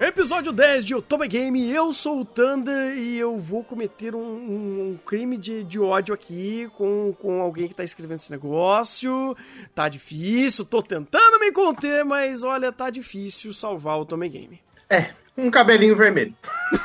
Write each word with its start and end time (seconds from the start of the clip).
Episódio 0.00 0.52
10 0.52 0.84
de 0.84 0.94
Otome 0.94 1.26
Game, 1.26 1.72
eu 1.72 1.92
sou 1.92 2.20
o 2.20 2.24
Thunder 2.24 2.96
e 2.96 3.18
eu 3.18 3.36
vou 3.36 3.64
cometer 3.64 4.14
um, 4.14 4.20
um, 4.20 4.90
um 4.90 4.98
crime 5.04 5.36
de, 5.36 5.64
de, 5.64 5.80
ódio 5.80 6.14
aqui 6.14 6.70
com, 6.76 7.12
com 7.20 7.42
alguém 7.42 7.66
que 7.66 7.74
tá 7.74 7.82
escrevendo 7.82 8.18
esse 8.18 8.30
negócio. 8.30 9.36
Tá 9.74 9.88
difícil, 9.88 10.64
tô 10.64 10.84
tentando 10.84 11.40
me 11.40 11.50
conter, 11.50 12.04
mas 12.04 12.44
olha, 12.44 12.70
tá 12.70 12.90
difícil 12.90 13.52
salvar 13.52 13.98
o 13.98 14.02
Otome 14.02 14.28
Game. 14.28 14.62
É, 14.88 15.10
um 15.36 15.50
cabelinho 15.50 15.96
vermelho. 15.96 16.32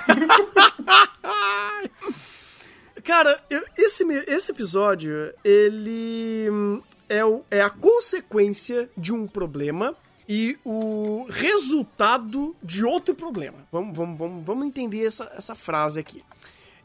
Cara, 3.04 3.44
eu, 3.48 3.64
esse, 3.78 4.04
esse 4.28 4.52
episódio, 4.52 5.32
ele 5.44 6.50
hum, 6.50 6.82
é, 7.08 7.24
o, 7.24 7.44
é 7.52 7.62
a 7.62 7.70
consequência 7.70 8.90
de 8.98 9.14
um 9.14 9.28
problema 9.28 9.96
e 10.28 10.58
o 10.64 11.26
resultado 11.30 12.56
de 12.64 12.86
outro 12.86 13.14
problema. 13.14 13.68
Vamos, 13.72 13.96
vamos, 13.96 14.18
vamos, 14.18 14.46
vamos 14.46 14.68
entender 14.68 15.06
essa, 15.06 15.32
essa 15.36 15.56
frase 15.56 16.00
aqui. 16.00 16.24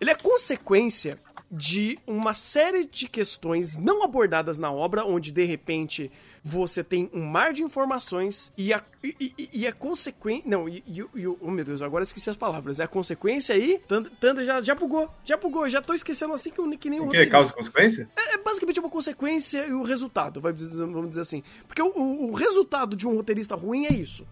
Ele 0.01 0.11
é 0.11 0.15
consequência 0.15 1.19
de 1.51 1.99
uma 2.07 2.35
série 2.35 2.85
de 2.85 3.09
questões 3.09 3.77
não 3.77 4.03
abordadas 4.03 4.59
na 4.59 4.71
obra, 4.71 5.05
onde 5.05 5.33
de 5.33 5.45
repente 5.45 6.11
você 6.49 6.83
tem 6.83 7.11
um 7.13 7.25
mar 7.25 7.53
de 7.53 7.63
informações 7.63 8.51
e 8.57 8.73
a, 8.73 8.83
e, 9.05 9.35
e, 9.39 9.51
e 9.53 9.67
a 9.67 9.73
consequência. 9.73 10.49
Não, 10.49 10.67
e, 10.67 10.83
e, 10.87 11.01
e, 11.01 11.27
oh 11.27 11.51
meu 11.51 11.65
Deus, 11.65 11.83
agora 11.83 12.03
eu 12.03 12.07
esqueci 12.07 12.31
as 12.31 12.37
palavras. 12.37 12.81
É 12.81 12.85
a 12.85 12.89
consequência 12.89 13.55
aí. 13.55 13.81
Tanda 14.19 14.45
já, 14.45 14.61
já 14.63 14.75
bugou, 14.75 15.11
já 15.25 15.37
bugou, 15.37 15.69
já 15.69 15.83
tô 15.83 15.93
esquecendo 15.93 16.33
assim 16.33 16.51
que, 16.51 16.77
que 16.79 16.89
nem 16.89 17.01
o. 17.01 17.07
O 17.07 17.11
que 17.11 17.19
é 17.19 17.27
causa 17.27 17.51
e 17.51 17.53
consequência? 17.53 18.09
É, 18.17 18.35
é, 18.35 18.39
basicamente 18.39 18.81
uma 18.81 18.89
consequência 18.89 19.67
e 19.67 19.73
o 19.73 19.83
resultado, 19.83 20.41
vamos 20.41 21.09
dizer 21.11 21.21
assim. 21.21 21.43
Porque 21.67 21.83
o, 21.83 21.93
o, 21.95 22.31
o 22.31 22.35
resultado 22.35 22.97
de 22.97 23.07
um 23.07 23.15
roteirista 23.15 23.55
ruim 23.55 23.85
é 23.85 23.93
isso. 23.93 24.27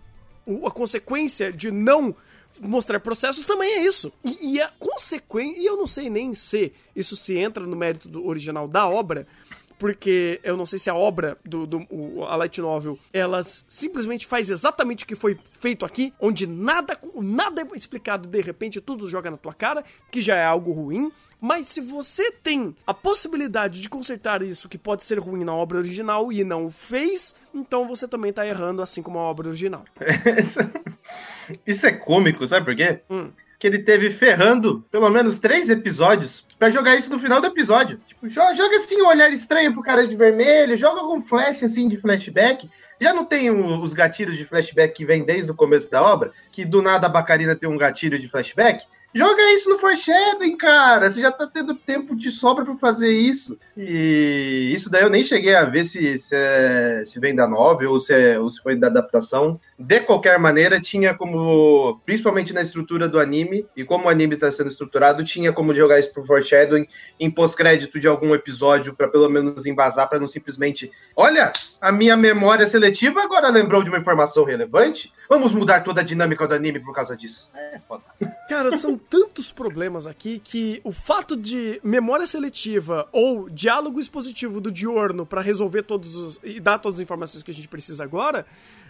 O, 0.46 0.66
a 0.66 0.70
consequência 0.70 1.52
de 1.52 1.70
não 1.70 2.16
mostrar 2.60 2.98
processos 3.00 3.44
também 3.44 3.74
é 3.74 3.84
isso. 3.84 4.10
E, 4.24 4.54
e 4.54 4.60
a 4.60 4.72
consequência, 4.78 5.60
e 5.60 5.66
eu 5.66 5.76
não 5.76 5.86
sei 5.86 6.08
nem 6.08 6.32
se 6.32 6.72
isso 6.94 7.14
se 7.14 7.36
entra 7.36 7.66
no 7.66 7.76
mérito 7.76 8.08
do 8.08 8.26
original 8.26 8.66
da 8.66 8.88
obra, 8.88 9.26
porque 9.78 10.40
eu 10.42 10.56
não 10.56 10.66
sei 10.66 10.78
se 10.78 10.90
a 10.90 10.94
obra 10.94 11.36
do, 11.44 11.66
do 11.66 11.86
o, 11.90 12.24
a 12.24 12.36
light 12.36 12.60
novel 12.60 12.98
ela 13.12 13.42
simplesmente 13.44 14.26
faz 14.26 14.50
exatamente 14.50 15.04
o 15.04 15.06
que 15.06 15.14
foi 15.14 15.38
feito 15.60 15.84
aqui, 15.84 16.12
onde 16.20 16.46
nada 16.46 16.98
nada 17.14 17.62
é 17.62 17.76
explicado 17.76 18.28
de 18.28 18.40
repente 18.40 18.80
tudo 18.80 19.08
joga 19.08 19.30
na 19.30 19.36
tua 19.36 19.54
cara, 19.54 19.84
que 20.10 20.20
já 20.20 20.36
é 20.36 20.44
algo 20.44 20.72
ruim. 20.72 21.10
Mas 21.38 21.68
se 21.68 21.82
você 21.82 22.30
tem 22.30 22.74
a 22.86 22.94
possibilidade 22.94 23.82
de 23.82 23.88
consertar 23.88 24.42
isso 24.42 24.68
que 24.68 24.78
pode 24.78 25.04
ser 25.04 25.18
ruim 25.18 25.44
na 25.44 25.54
obra 25.54 25.78
original 25.78 26.32
e 26.32 26.42
não 26.42 26.70
fez, 26.70 27.34
então 27.54 27.86
você 27.86 28.08
também 28.08 28.32
tá 28.32 28.46
errando 28.46 28.80
assim 28.80 29.02
como 29.02 29.18
a 29.18 29.22
obra 29.22 29.48
original. 29.48 29.84
isso 31.66 31.86
é 31.86 31.92
cômico, 31.92 32.46
sabe 32.46 32.64
por 32.64 32.74
quê? 32.74 33.00
Hum 33.10 33.30
que 33.58 33.66
ele 33.66 33.78
teve 33.78 34.10
ferrando 34.10 34.84
pelo 34.90 35.08
menos 35.08 35.38
três 35.38 35.70
episódios 35.70 36.44
para 36.58 36.70
jogar 36.70 36.96
isso 36.96 37.10
no 37.10 37.18
final 37.18 37.40
do 37.40 37.46
episódio. 37.46 38.00
Tipo, 38.06 38.28
joga 38.28 38.76
assim 38.76 39.00
um 39.00 39.06
olhar 39.06 39.30
estranho 39.32 39.72
pro 39.72 39.82
cara 39.82 40.06
de 40.06 40.16
vermelho, 40.16 40.76
joga 40.76 41.00
algum 41.00 41.22
flash 41.22 41.62
assim 41.62 41.88
de 41.88 41.96
flashback. 41.96 42.68
Já 43.00 43.12
não 43.12 43.24
tem 43.24 43.50
os 43.50 43.92
gatilhos 43.92 44.36
de 44.36 44.44
flashback 44.44 44.94
que 44.94 45.04
vem 45.04 45.24
desde 45.24 45.50
o 45.50 45.54
começo 45.54 45.90
da 45.90 46.02
obra, 46.02 46.32
que 46.50 46.64
do 46.64 46.80
nada 46.80 47.06
a 47.06 47.10
Bacarina 47.10 47.54
tem 47.54 47.68
um 47.68 47.76
gatilho 47.76 48.18
de 48.18 48.28
flashback. 48.28 48.84
Joga 49.14 49.50
isso 49.52 49.70
no 49.70 49.78
foreshadowing, 49.78 50.56
cara. 50.56 51.10
Você 51.10 51.20
já 51.20 51.32
tá 51.32 51.46
tendo 51.46 51.74
tempo 51.74 52.14
de 52.14 52.30
sobra 52.30 52.64
para 52.64 52.76
fazer 52.76 53.10
isso. 53.10 53.58
E 53.76 54.70
isso 54.74 54.90
daí 54.90 55.02
eu 55.02 55.10
nem 55.10 55.24
cheguei 55.24 55.54
a 55.54 55.64
ver 55.64 55.84
se, 55.84 56.18
se, 56.18 56.34
é, 56.36 57.02
se 57.04 57.18
vem 57.18 57.34
da 57.34 57.48
novel 57.48 57.92
ou 57.92 58.00
se, 58.00 58.12
é, 58.12 58.38
ou 58.38 58.50
se 58.50 58.62
foi 58.62 58.76
da 58.76 58.88
adaptação. 58.88 59.58
De 59.78 60.00
qualquer 60.00 60.38
maneira, 60.38 60.80
tinha 60.80 61.14
como, 61.14 62.00
principalmente 62.04 62.52
na 62.52 62.62
estrutura 62.62 63.08
do 63.08 63.20
anime, 63.20 63.66
e 63.76 63.84
como 63.84 64.06
o 64.06 64.08
anime 64.08 64.34
está 64.34 64.50
sendo 64.50 64.70
estruturado, 64.70 65.24
tinha 65.24 65.52
como 65.52 65.74
jogar 65.74 65.98
isso 65.98 66.12
pro 66.12 66.24
foreshadowing 66.24 66.86
em 67.20 67.30
pós-crédito 67.30 68.00
de 68.00 68.06
algum 68.06 68.34
episódio, 68.34 68.94
para 68.94 69.08
pelo 69.08 69.28
menos 69.28 69.66
embasar, 69.66 70.08
para 70.08 70.18
não 70.18 70.28
simplesmente, 70.28 70.90
olha, 71.14 71.52
a 71.80 71.92
minha 71.92 72.16
memória 72.16 72.66
seletiva 72.66 73.22
agora 73.22 73.48
lembrou 73.48 73.82
de 73.82 73.90
uma 73.90 73.98
informação 73.98 74.44
relevante, 74.44 75.12
vamos 75.28 75.52
mudar 75.52 75.84
toda 75.84 76.00
a 76.00 76.04
dinâmica 76.04 76.46
do 76.46 76.54
anime 76.54 76.80
por 76.80 76.94
causa 76.94 77.16
disso. 77.16 77.50
É 77.54 77.78
foda. 77.86 78.04
Cara, 78.48 78.76
são 78.76 78.96
tantos 78.96 79.50
problemas 79.50 80.06
aqui 80.06 80.38
que 80.38 80.80
o 80.84 80.92
fato 80.92 81.36
de 81.36 81.80
memória 81.82 82.26
seletiva 82.26 83.08
ou 83.10 83.50
diálogo 83.50 83.98
expositivo 83.98 84.60
do 84.60 84.70
Diorno 84.70 85.26
para 85.26 85.40
resolver 85.40 85.82
todos 85.82 86.14
os, 86.14 86.40
e 86.44 86.60
dar 86.60 86.78
todas 86.78 86.96
as 86.96 87.00
informações 87.00 87.42
que 87.42 87.50
a 87.50 87.54
gente 87.54 87.66
precisa 87.66 88.04
agora 88.04 88.46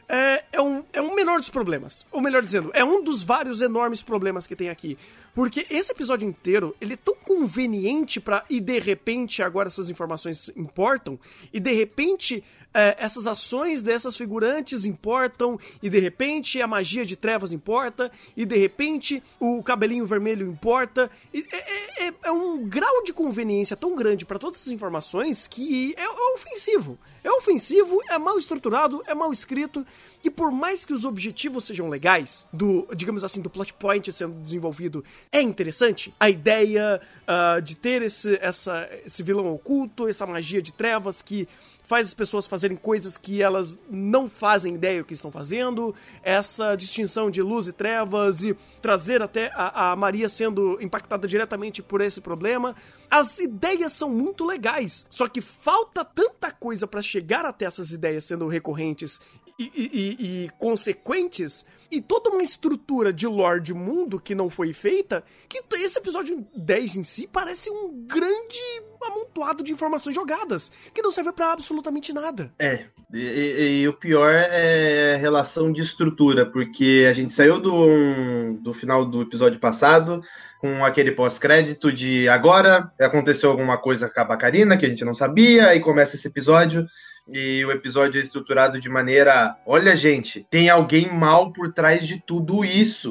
é, 0.09 0.45
é, 0.53 0.63
um, 0.63 0.85
é 0.93 1.01
um 1.01 1.15
menor 1.15 1.39
dos 1.39 1.51
problemas. 1.51 2.07
Ou 2.13 2.21
melhor 2.21 2.43
dizendo, 2.43 2.71
é 2.75 2.85
um 2.85 3.03
dos 3.03 3.23
vários 3.23 3.63
enormes 3.63 4.03
problemas 4.03 4.47
que 4.47 4.55
tem 4.55 4.69
aqui. 4.69 4.97
Porque 5.35 5.67
esse 5.71 5.91
episódio 5.91 6.29
inteiro, 6.29 6.77
ele 6.81 6.95
é 6.95 6.97
tão 6.97 7.15
conveniente 7.15 8.21
para 8.21 8.45
e 8.49 8.61
de 8.61 8.79
repente 8.79 9.43
agora 9.43 9.69
essas 9.69 9.91
informações 9.91 10.51
importam, 10.57 11.19
e 11.53 11.59
de 11.59 11.73
repente 11.73 12.43
é, 12.77 12.95
essas 12.99 13.27
ações 13.27 13.83
dessas 13.83 14.17
figurantes 14.17 14.85
importam, 14.85 15.59
e 15.83 15.89
de 15.89 15.99
repente 15.99 16.61
a 16.61 16.67
magia 16.67 17.07
de 17.07 17.17
trevas 17.17 17.51
importa, 17.51 18.13
e 18.37 18.45
de 18.45 18.57
repente 18.57 19.23
o 19.41 19.63
cabelinho 19.63 20.05
vermelho 20.05 20.47
importa. 20.47 21.11
E 21.33 21.43
é, 21.51 22.07
é, 22.09 22.15
é 22.25 22.31
um 22.31 22.69
grau 22.69 23.03
de 23.03 23.15
conveniência 23.15 23.75
tão 23.75 23.97
grande 23.97 24.27
para 24.27 24.39
todas 24.39 24.61
essas 24.61 24.73
informações 24.73 25.47
que 25.47 25.95
é, 25.97 26.03
é 26.03 26.35
ofensivo. 26.35 26.99
É 27.27 27.31
ofensivo, 27.33 28.01
é 28.09 28.17
mal 28.21 28.39
estruturado, 28.39 29.03
é 29.05 29.13
mal 29.13 29.33
escrito, 29.33 29.85
e 30.23 30.31
por 30.31 30.53
mais 30.53 30.87
que 30.87 30.93
os 30.93 31.05
objetivos 31.05 31.65
sejam 31.65 31.89
legais, 31.89 32.47
do, 32.53 32.87
digamos 32.95 33.25
assim, 33.25 33.41
do 33.43 33.51
plot 33.51 33.75
point 33.75 34.13
sendo 34.13 34.41
desenvolvido, 34.41 35.05
é 35.33 35.43
interessante. 35.43 36.15
A 36.21 36.31
ideia 36.31 37.01
uh, 37.27 37.61
de 37.61 37.75
ter 37.75 38.01
esse, 38.01 38.39
essa, 38.41 38.89
esse 39.05 39.25
vilão 39.25 39.53
oculto, 39.53 40.07
essa 40.07 40.25
magia 40.25 40.63
de 40.63 40.73
trevas 40.73 41.21
que 41.21 41.49
faz 41.87 42.09
as 42.09 42.15
pessoas 42.15 42.47
fazerem 42.47 42.77
coisas 42.77 43.17
que 43.17 43.41
elas 43.41 43.79
não 43.89 44.29
fazem 44.29 44.75
ideia 44.75 45.01
do 45.01 45.05
que 45.05 45.15
estão 45.15 45.31
fazendo, 45.31 45.95
essa 46.23 46.75
distinção 46.75 47.31
de 47.31 47.41
luz 47.41 47.69
e 47.69 47.73
trevas 47.73 48.43
e 48.43 48.57
trazer 48.83 49.23
até 49.23 49.53
a, 49.55 49.93
a 49.93 49.97
Maria 49.97 50.29
sendo 50.29 50.79
impactada 50.81 51.29
diretamente 51.29 51.83
por 51.83 52.01
esse 52.01 52.21
problema. 52.21 52.75
As 53.09 53.39
ideias 53.39 53.93
são 53.93 54.11
muito 54.11 54.45
legais, 54.45 55.07
só 55.09 55.29
que 55.29 55.41
falta 55.41 56.05
tanta 56.05 56.51
coisa 56.51 56.89
para 56.89 57.01
chegar 57.01 57.16
até 57.47 57.65
essas 57.65 57.91
ideias 57.91 58.25
sendo 58.25 58.49
recorrentes 58.49 59.21
e, 59.59 59.65
e, 59.75 60.45
e, 60.45 60.51
consequentes 60.59 61.65
e 61.91 62.01
toda 62.01 62.31
uma 62.31 62.43
estrutura 62.43 63.13
de 63.13 63.27
lore 63.27 63.61
de 63.61 63.73
mundo 63.73 64.21
que 64.21 64.35
não 64.35 64.51
foi 64.51 64.73
feita, 64.73 65.25
que 65.49 65.63
esse 65.77 65.99
episódio 65.99 66.47
10 66.55 66.97
em 66.97 67.03
si 67.03 67.27
parece 67.27 67.71
um 67.71 68.05
grande 68.07 68.61
amontoado 69.03 69.63
de 69.63 69.73
informações 69.73 70.15
jogadas, 70.15 70.71
que 70.93 71.01
não 71.01 71.13
serve 71.13 71.33
para 71.33 71.53
absolutamente 71.53 72.13
nada. 72.13 72.53
É, 72.59 72.87
e, 73.13 73.81
e, 73.83 73.89
o 73.89 73.93
pior 73.93 74.33
é 74.35 75.15
a 75.15 75.19
relação 75.19 75.73
de 75.73 75.81
estrutura, 75.81 76.45
porque 76.45 77.07
a 77.09 77.13
gente 77.13 77.33
saiu 77.33 77.61
do, 77.61 78.55
do 78.61 78.75
final 78.75 79.05
do 79.05 79.23
episódio 79.23 79.61
passado 79.61 80.23
com 80.61 80.85
aquele 80.85 81.13
pós-crédito 81.13 81.93
de 81.93 82.29
agora 82.29 82.91
aconteceu 82.99 83.51
alguma 83.51 83.77
coisa 83.79 84.09
com 84.09 84.21
a 84.21 84.25
Bacarina 84.25 84.77
que 84.77 84.87
a 84.87 84.89
gente 84.89 85.05
não 85.05 85.15
sabia, 85.15 85.75
e 85.75 85.81
começa 85.81 86.17
esse 86.17 86.27
episódio 86.27 86.87
e 87.29 87.65
o 87.65 87.73
episódio 87.73 88.19
é 88.19 88.23
estruturado 88.23 88.81
de 88.81 88.89
maneira: 88.89 89.57
olha, 89.67 89.95
gente, 89.95 90.47
tem 90.51 90.69
alguém 90.69 91.13
mal 91.13 91.53
por 91.53 91.73
trás 91.73 92.07
de 92.07 92.21
tudo 92.21 92.65
isso. 92.65 93.11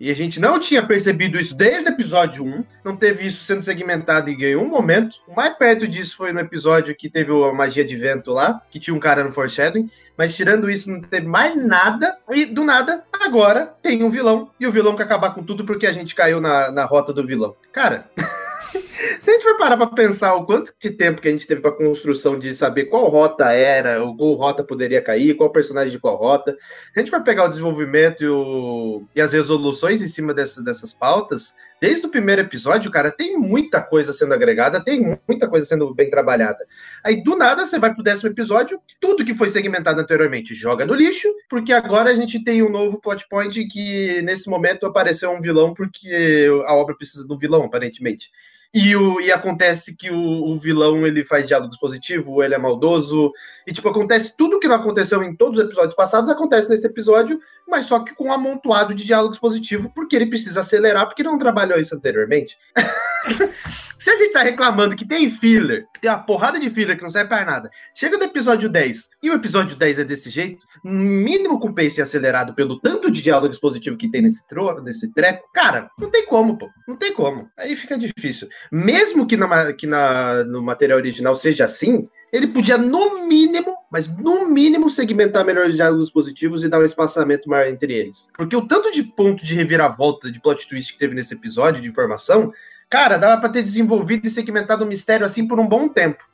E 0.00 0.10
a 0.10 0.14
gente 0.14 0.40
não 0.40 0.58
tinha 0.58 0.82
percebido 0.82 1.38
isso 1.38 1.54
desde 1.54 1.90
o 1.90 1.92
episódio 1.92 2.42
1, 2.42 2.64
não 2.82 2.96
teve 2.96 3.26
isso 3.26 3.44
sendo 3.44 3.60
segmentado 3.60 4.30
em 4.30 4.38
nenhum 4.38 4.66
momento. 4.66 5.16
O 5.28 5.36
mais 5.36 5.54
perto 5.58 5.86
disso 5.86 6.16
foi 6.16 6.32
no 6.32 6.40
episódio 6.40 6.96
que 6.96 7.10
teve 7.10 7.30
a 7.30 7.52
magia 7.52 7.84
de 7.84 7.94
vento 7.96 8.32
lá, 8.32 8.62
que 8.70 8.80
tinha 8.80 8.96
um 8.96 8.98
cara 8.98 9.22
no 9.22 9.30
foreshadowing. 9.30 9.90
Mas 10.16 10.34
tirando 10.34 10.70
isso, 10.70 10.90
não 10.90 11.02
teve 11.02 11.26
mais 11.26 11.54
nada. 11.54 12.16
E 12.30 12.46
do 12.46 12.64
nada, 12.64 13.04
agora 13.12 13.74
tem 13.82 14.02
um 14.02 14.08
vilão. 14.08 14.50
E 14.58 14.66
o 14.66 14.72
vilão 14.72 14.96
quer 14.96 15.02
acabar 15.02 15.34
com 15.34 15.42
tudo 15.42 15.66
porque 15.66 15.86
a 15.86 15.92
gente 15.92 16.14
caiu 16.14 16.40
na, 16.40 16.72
na 16.72 16.86
rota 16.86 17.12
do 17.12 17.26
vilão. 17.26 17.54
Cara. 17.70 18.10
Se 19.20 19.30
a 19.30 19.34
gente 19.34 19.42
for 19.42 19.56
parar 19.58 19.76
pra 19.76 19.86
pensar 19.86 20.34
o 20.34 20.44
quanto 20.44 20.72
de 20.78 20.90
tempo 20.90 21.20
que 21.20 21.28
a 21.28 21.30
gente 21.30 21.46
teve 21.46 21.60
pra 21.60 21.72
construção 21.72 22.38
de 22.38 22.54
saber 22.54 22.86
qual 22.86 23.08
rota 23.08 23.52
era, 23.52 24.02
ou 24.02 24.16
qual 24.16 24.34
rota 24.34 24.64
poderia 24.64 25.02
cair, 25.02 25.36
qual 25.36 25.50
personagem 25.50 25.90
de 25.90 25.98
qual 25.98 26.16
rota, 26.16 26.52
se 26.92 26.98
a 26.98 27.00
gente 27.00 27.10
for 27.10 27.22
pegar 27.22 27.44
o 27.44 27.48
desenvolvimento 27.48 28.22
e, 28.22 28.28
o, 28.28 29.04
e 29.14 29.20
as 29.20 29.32
resoluções 29.32 30.02
em 30.02 30.08
cima 30.08 30.34
dessas, 30.34 30.64
dessas 30.64 30.92
pautas, 30.92 31.54
desde 31.80 32.06
o 32.06 32.10
primeiro 32.10 32.42
episódio, 32.42 32.90
cara, 32.90 33.10
tem 33.10 33.36
muita 33.36 33.80
coisa 33.80 34.12
sendo 34.12 34.34
agregada, 34.34 34.84
tem 34.84 35.18
muita 35.26 35.48
coisa 35.48 35.66
sendo 35.66 35.94
bem 35.94 36.10
trabalhada. 36.10 36.58
Aí, 37.02 37.22
do 37.22 37.36
nada, 37.36 37.64
você 37.64 37.78
vai 37.78 37.94
pro 37.94 38.02
décimo 38.02 38.30
episódio, 38.30 38.80
tudo 39.00 39.24
que 39.24 39.34
foi 39.34 39.48
segmentado 39.48 40.00
anteriormente 40.00 40.54
joga 40.54 40.84
no 40.84 40.94
lixo, 40.94 41.28
porque 41.48 41.72
agora 41.72 42.10
a 42.10 42.14
gente 42.14 42.42
tem 42.44 42.62
um 42.62 42.70
novo 42.70 43.00
plot 43.00 43.26
point 43.28 43.66
que, 43.66 44.20
nesse 44.22 44.48
momento, 44.48 44.84
apareceu 44.84 45.30
um 45.30 45.40
vilão 45.40 45.72
porque 45.72 46.48
a 46.66 46.74
obra 46.74 46.94
precisa 46.94 47.26
de 47.26 47.32
um 47.32 47.38
vilão, 47.38 47.64
aparentemente. 47.64 48.30
E, 48.72 48.94
o, 48.94 49.20
e 49.20 49.32
acontece 49.32 49.96
que 49.96 50.10
o, 50.10 50.16
o, 50.16 50.56
vilão 50.56 51.04
ele 51.04 51.24
faz 51.24 51.46
diálogos 51.46 51.76
positivos, 51.76 52.44
ele 52.44 52.54
é 52.54 52.58
maldoso. 52.58 53.32
E, 53.66 53.72
tipo, 53.72 53.88
acontece 53.88 54.36
tudo 54.36 54.60
que 54.60 54.68
não 54.68 54.76
aconteceu 54.76 55.22
em 55.24 55.34
todos 55.34 55.58
os 55.58 55.64
episódios 55.64 55.94
passados, 55.94 56.30
acontece 56.30 56.70
nesse 56.70 56.86
episódio, 56.86 57.40
mas 57.68 57.86
só 57.86 57.98
que 58.00 58.14
com 58.14 58.28
um 58.28 58.32
amontoado 58.32 58.94
de 58.94 59.04
diálogos 59.04 59.40
positivos, 59.40 59.90
porque 59.92 60.14
ele 60.14 60.26
precisa 60.26 60.60
acelerar, 60.60 61.06
porque 61.06 61.24
não 61.24 61.36
trabalhou 61.36 61.80
isso 61.80 61.96
anteriormente. 61.96 62.56
Se 64.00 64.10
a 64.10 64.16
gente 64.16 64.32
tá 64.32 64.42
reclamando 64.42 64.96
que 64.96 65.06
tem 65.06 65.28
filler, 65.28 65.86
que 65.92 66.00
tem 66.00 66.10
uma 66.10 66.24
porrada 66.24 66.58
de 66.58 66.70
filler 66.70 66.96
que 66.96 67.02
não 67.02 67.10
serve 67.10 67.28
pra 67.28 67.44
nada, 67.44 67.70
chega 67.94 68.16
no 68.16 68.24
episódio 68.24 68.66
10 68.66 69.10
e 69.22 69.30
o 69.30 69.34
episódio 69.34 69.76
10 69.76 69.98
é 69.98 70.04
desse 70.04 70.30
jeito, 70.30 70.64
mínimo 70.82 71.60
com 71.60 71.70
pace 71.70 72.00
acelerado 72.00 72.54
pelo 72.54 72.80
tanto 72.80 73.10
de 73.10 73.20
diálogo 73.20 73.52
expositivo 73.52 73.98
que 73.98 74.10
tem 74.10 74.22
nesse, 74.22 74.46
tro 74.48 74.80
nesse 74.80 75.12
treco, 75.12 75.46
cara, 75.52 75.90
não 75.98 76.10
tem 76.10 76.24
como, 76.24 76.56
pô. 76.56 76.70
Não 76.88 76.96
tem 76.96 77.12
como. 77.12 77.50
Aí 77.58 77.76
fica 77.76 77.98
difícil. 77.98 78.48
Mesmo 78.70 79.26
que, 79.26 79.36
na, 79.36 79.72
que 79.72 79.86
na, 79.86 80.44
no 80.44 80.62
material 80.62 80.98
original 80.98 81.34
seja 81.36 81.64
assim, 81.64 82.08
ele 82.32 82.46
podia, 82.48 82.78
no 82.78 83.26
mínimo, 83.26 83.74
mas 83.90 84.06
no 84.06 84.48
mínimo, 84.48 84.88
segmentar 84.88 85.44
melhor 85.44 85.66
os 85.66 85.74
diálogos 85.74 86.10
positivos 86.10 86.62
e 86.62 86.68
dar 86.68 86.80
um 86.80 86.84
espaçamento 86.84 87.48
maior 87.48 87.68
entre 87.68 87.92
eles. 87.92 88.28
Porque 88.36 88.54
o 88.54 88.66
tanto 88.66 88.92
de 88.92 89.02
ponto 89.02 89.44
de 89.44 89.54
reviravolta, 89.54 90.30
de 90.30 90.40
plot 90.40 90.68
twist 90.68 90.92
que 90.92 90.98
teve 90.98 91.14
nesse 91.14 91.34
episódio 91.34 91.82
de 91.82 91.88
informação, 91.88 92.52
Cara, 92.90 93.18
dava 93.18 93.40
para 93.40 93.50
ter 93.50 93.62
desenvolvido 93.62 94.26
e 94.26 94.30
segmentado 94.30 94.84
o 94.84 94.86
mistério 94.86 95.24
assim 95.24 95.46
por 95.46 95.60
um 95.60 95.66
bom 95.68 95.88
tempo. 95.88 96.24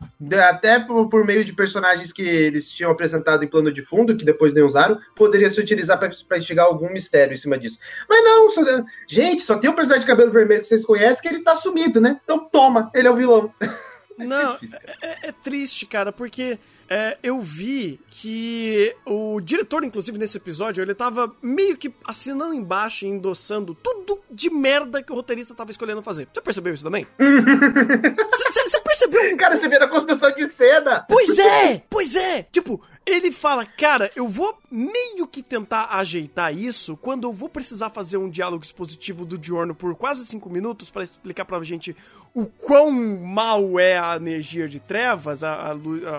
Até 0.48 0.80
por, 0.80 1.06
por, 1.10 1.22
meio 1.22 1.44
de 1.44 1.52
personagens 1.52 2.14
que 2.14 2.22
eles 2.22 2.70
tinham 2.70 2.90
apresentado 2.90 3.44
em 3.44 3.46
plano 3.46 3.70
de 3.70 3.82
fundo, 3.82 4.16
que 4.16 4.24
depois 4.24 4.54
nem 4.54 4.64
usaram, 4.64 4.98
poderia 5.14 5.50
se 5.50 5.60
utilizar 5.60 5.98
para 5.98 6.08
investigar 6.08 6.64
algum 6.64 6.90
mistério 6.90 7.34
em 7.34 7.36
cima 7.36 7.58
disso. 7.58 7.78
Mas 8.08 8.24
não, 8.24 8.48
só, 8.48 8.62
gente, 9.06 9.42
só 9.42 9.58
tem 9.58 9.68
um 9.68 9.74
personagem 9.74 10.00
de 10.00 10.10
cabelo 10.10 10.32
vermelho 10.32 10.62
que 10.62 10.68
vocês 10.68 10.86
conhecem 10.86 11.20
que 11.20 11.28
ele 11.28 11.44
tá 11.44 11.54
sumido, 11.54 12.00
né? 12.00 12.18
Então 12.24 12.48
toma, 12.48 12.90
ele 12.94 13.06
é 13.06 13.10
o 13.10 13.16
vilão. 13.16 13.52
Não, 14.18 14.54
é, 14.54 14.58
é, 15.02 15.28
é 15.28 15.32
triste, 15.32 15.86
cara, 15.86 16.10
porque 16.10 16.58
é, 16.88 17.18
eu 17.22 17.40
vi 17.40 18.00
que 18.08 18.94
o 19.04 19.40
diretor, 19.40 19.84
inclusive, 19.84 20.18
nesse 20.18 20.36
episódio, 20.36 20.82
ele 20.82 20.94
tava 20.94 21.34
meio 21.42 21.76
que 21.76 21.92
assinando 22.04 22.54
embaixo 22.54 23.04
e 23.04 23.08
endossando 23.08 23.74
tudo 23.74 24.20
de 24.30 24.48
merda 24.50 25.02
que 25.02 25.12
o 25.12 25.14
roteirista 25.14 25.54
tava 25.54 25.70
escolhendo 25.70 26.02
fazer. 26.02 26.28
Você 26.32 26.40
percebeu 26.40 26.74
isso 26.74 26.84
também? 26.84 27.06
Você 28.66 28.80
percebeu? 28.80 29.36
Cara, 29.36 29.56
você 29.56 29.68
vê 29.68 29.78
na 29.78 29.88
construção 29.88 30.32
de 30.32 30.48
cena! 30.48 31.04
Pois 31.08 31.38
é! 31.38 31.82
Pois 31.88 32.16
é! 32.16 32.42
Tipo, 32.44 32.82
ele 33.06 33.30
fala, 33.30 33.64
cara, 33.64 34.10
eu 34.16 34.26
vou 34.26 34.58
meio 34.68 35.28
que 35.28 35.40
tentar 35.40 35.86
ajeitar 35.92 36.52
isso 36.52 36.96
quando 36.96 37.22
eu 37.22 37.32
vou 37.32 37.48
precisar 37.48 37.88
fazer 37.88 38.16
um 38.16 38.28
diálogo 38.28 38.64
expositivo 38.64 39.24
do 39.24 39.38
Diorno 39.38 39.76
por 39.76 39.94
quase 39.94 40.26
cinco 40.26 40.50
minutos 40.50 40.90
para 40.90 41.04
explicar 41.04 41.44
pra 41.44 41.62
gente 41.62 41.96
o 42.34 42.46
quão 42.46 42.90
mal 42.90 43.78
é 43.78 43.96
a 43.96 44.16
energia 44.16 44.68
de 44.68 44.80
trevas, 44.80 45.44
a, 45.44 45.54
a, 45.54 45.70
a, 45.70 45.74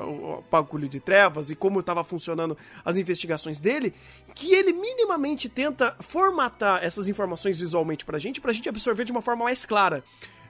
o 0.07 0.43
bagulho 0.49 0.87
de 0.87 1.01
trevas 1.01 1.51
e 1.51 1.55
como 1.55 1.81
estava 1.81 2.05
funcionando 2.05 2.57
as 2.85 2.97
investigações 2.97 3.59
dele, 3.59 3.93
que 4.33 4.55
ele 4.55 4.71
minimamente 4.71 5.49
tenta 5.49 5.93
formatar 5.99 6.83
essas 6.83 7.09
informações 7.09 7.59
visualmente 7.59 8.05
pra 8.05 8.17
gente, 8.17 8.39
pra 8.39 8.53
gente 8.53 8.69
absorver 8.69 9.03
de 9.03 9.11
uma 9.11 9.21
forma 9.21 9.43
mais 9.43 9.65
clara. 9.65 10.03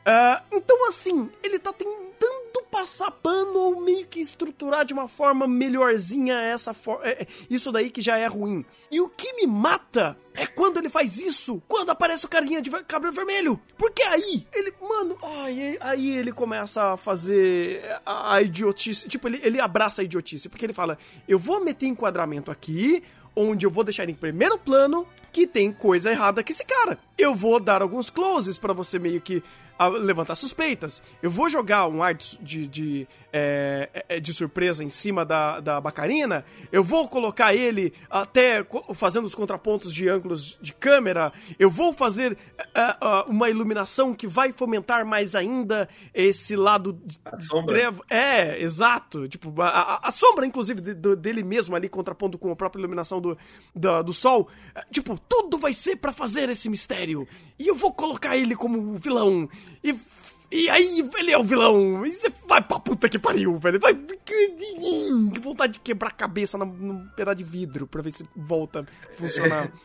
Uh, 0.07 0.41
então, 0.51 0.87
assim, 0.87 1.29
ele 1.43 1.59
tá 1.59 1.73
tentando 1.73 2.06
passar 2.77 3.09
pano 3.09 3.57
ou 3.57 3.81
meio 3.81 4.05
que 4.05 4.19
estruturar 4.19 4.85
de 4.85 4.93
uma 4.93 5.07
forma 5.07 5.47
melhorzinha 5.47 6.35
essa 6.35 6.75
for 6.75 6.99
é, 7.03 7.23
é, 7.23 7.27
isso 7.49 7.71
daí 7.71 7.89
que 7.89 8.01
já 8.01 8.19
é 8.19 8.27
ruim. 8.27 8.63
E 8.91 9.01
o 9.01 9.09
que 9.09 9.33
me 9.33 9.47
mata 9.47 10.15
é 10.35 10.45
quando 10.45 10.77
ele 10.77 10.87
faz 10.87 11.19
isso, 11.19 11.59
quando 11.67 11.89
aparece 11.89 12.27
o 12.27 12.29
carinha 12.29 12.61
de 12.61 12.69
cabelo 12.83 13.11
vermelho. 13.11 13.59
Porque 13.79 14.03
aí, 14.03 14.45
ele, 14.53 14.71
mano, 14.79 15.17
aí, 15.23 15.77
aí 15.81 16.17
ele 16.17 16.31
começa 16.31 16.93
a 16.93 16.97
fazer 16.97 17.83
a, 18.05 18.35
a 18.35 18.41
idiotice. 18.43 19.09
Tipo, 19.09 19.27
ele, 19.27 19.39
ele 19.41 19.59
abraça 19.59 20.03
a 20.03 20.05
idiotice, 20.05 20.47
porque 20.47 20.63
ele 20.63 20.73
fala: 20.73 20.99
eu 21.27 21.39
vou 21.39 21.63
meter 21.63 21.87
enquadramento 21.87 22.51
aqui, 22.51 23.03
onde 23.35 23.65
eu 23.65 23.71
vou 23.71 23.83
deixar 23.83 24.07
em 24.07 24.13
primeiro 24.13 24.55
plano 24.59 25.07
que 25.31 25.47
tem 25.47 25.71
coisa 25.71 26.11
errada 26.11 26.43
com 26.43 26.51
esse 26.51 26.63
cara. 26.63 26.99
Eu 27.17 27.33
vou 27.33 27.59
dar 27.59 27.81
alguns 27.81 28.11
closes 28.11 28.55
para 28.55 28.71
você 28.71 28.99
meio 28.99 29.19
que 29.19 29.43
levantar 29.85 30.35
suspeitas. 30.35 31.03
Eu 31.21 31.29
vou 31.29 31.49
jogar 31.49 31.87
um 31.87 32.01
ar 32.01 32.15
de, 32.15 32.67
de, 32.67 33.07
é, 33.31 33.89
é, 33.93 34.05
é, 34.15 34.19
de 34.19 34.33
surpresa 34.33 34.83
em 34.83 34.89
cima 34.89 35.25
da, 35.25 35.59
da 35.59 35.81
Bacarina, 35.81 36.45
eu 36.71 36.81
vou 36.83 37.07
colocar 37.09 37.53
ele 37.53 37.93
até 38.09 38.65
fazendo 38.95 39.25
os 39.25 39.35
contrapontos 39.35 39.93
de 39.93 40.07
ângulos 40.07 40.57
de 40.61 40.73
câmera, 40.73 41.33
eu 41.59 41.69
vou 41.69 41.93
fazer 41.93 42.33
uh, 42.33 43.27
uh, 43.27 43.29
uma 43.29 43.49
iluminação 43.49 44.13
que 44.13 44.27
vai 44.27 44.53
fomentar 44.53 45.05
mais 45.05 45.35
ainda 45.35 45.89
esse 46.13 46.55
lado 46.55 46.93
de 47.03 47.19
trevo. 47.65 48.03
É, 48.09 48.61
exato. 48.61 49.27
Tipo, 49.27 49.61
a, 49.61 49.67
a, 49.67 50.07
a 50.07 50.11
sombra, 50.11 50.45
inclusive, 50.45 50.79
de, 50.79 50.93
de, 50.93 51.15
dele 51.15 51.43
mesmo 51.43 51.75
ali, 51.75 51.89
contrapondo 51.89 52.37
com 52.37 52.51
a 52.51 52.55
própria 52.55 52.79
iluminação 52.79 53.19
do, 53.19 53.37
do, 53.75 54.03
do 54.03 54.13
sol. 54.13 54.47
Tipo, 54.89 55.19
tudo 55.27 55.57
vai 55.57 55.73
ser 55.73 55.97
para 55.97 56.13
fazer 56.13 56.49
esse 56.49 56.69
mistério. 56.69 57.27
E 57.59 57.67
eu 57.67 57.75
vou 57.75 57.91
colocar 57.91 58.37
ele 58.37 58.55
como 58.55 58.97
vilão. 58.97 59.49
E 59.83 59.93
e 60.51 60.69
aí 60.69 61.09
ele 61.17 61.31
é 61.31 61.37
o 61.37 61.43
vilão. 61.43 62.05
E 62.05 62.13
você 62.13 62.31
vai 62.47 62.61
pra 62.61 62.79
puta 62.79 63.09
que 63.09 63.19
pariu, 63.19 63.57
velho. 63.57 63.79
Vai. 63.79 63.93
Que 63.95 65.39
vontade 65.41 65.73
de 65.73 65.79
quebrar 65.79 66.09
a 66.09 66.11
cabeça 66.11 66.57
num 66.57 67.07
pedaço 67.15 67.37
de 67.37 67.43
vidro 67.43 67.85
pra 67.85 68.01
ver 68.01 68.11
se 68.11 68.25
volta 68.35 68.81
a 68.81 69.13
funcionar. 69.17 69.71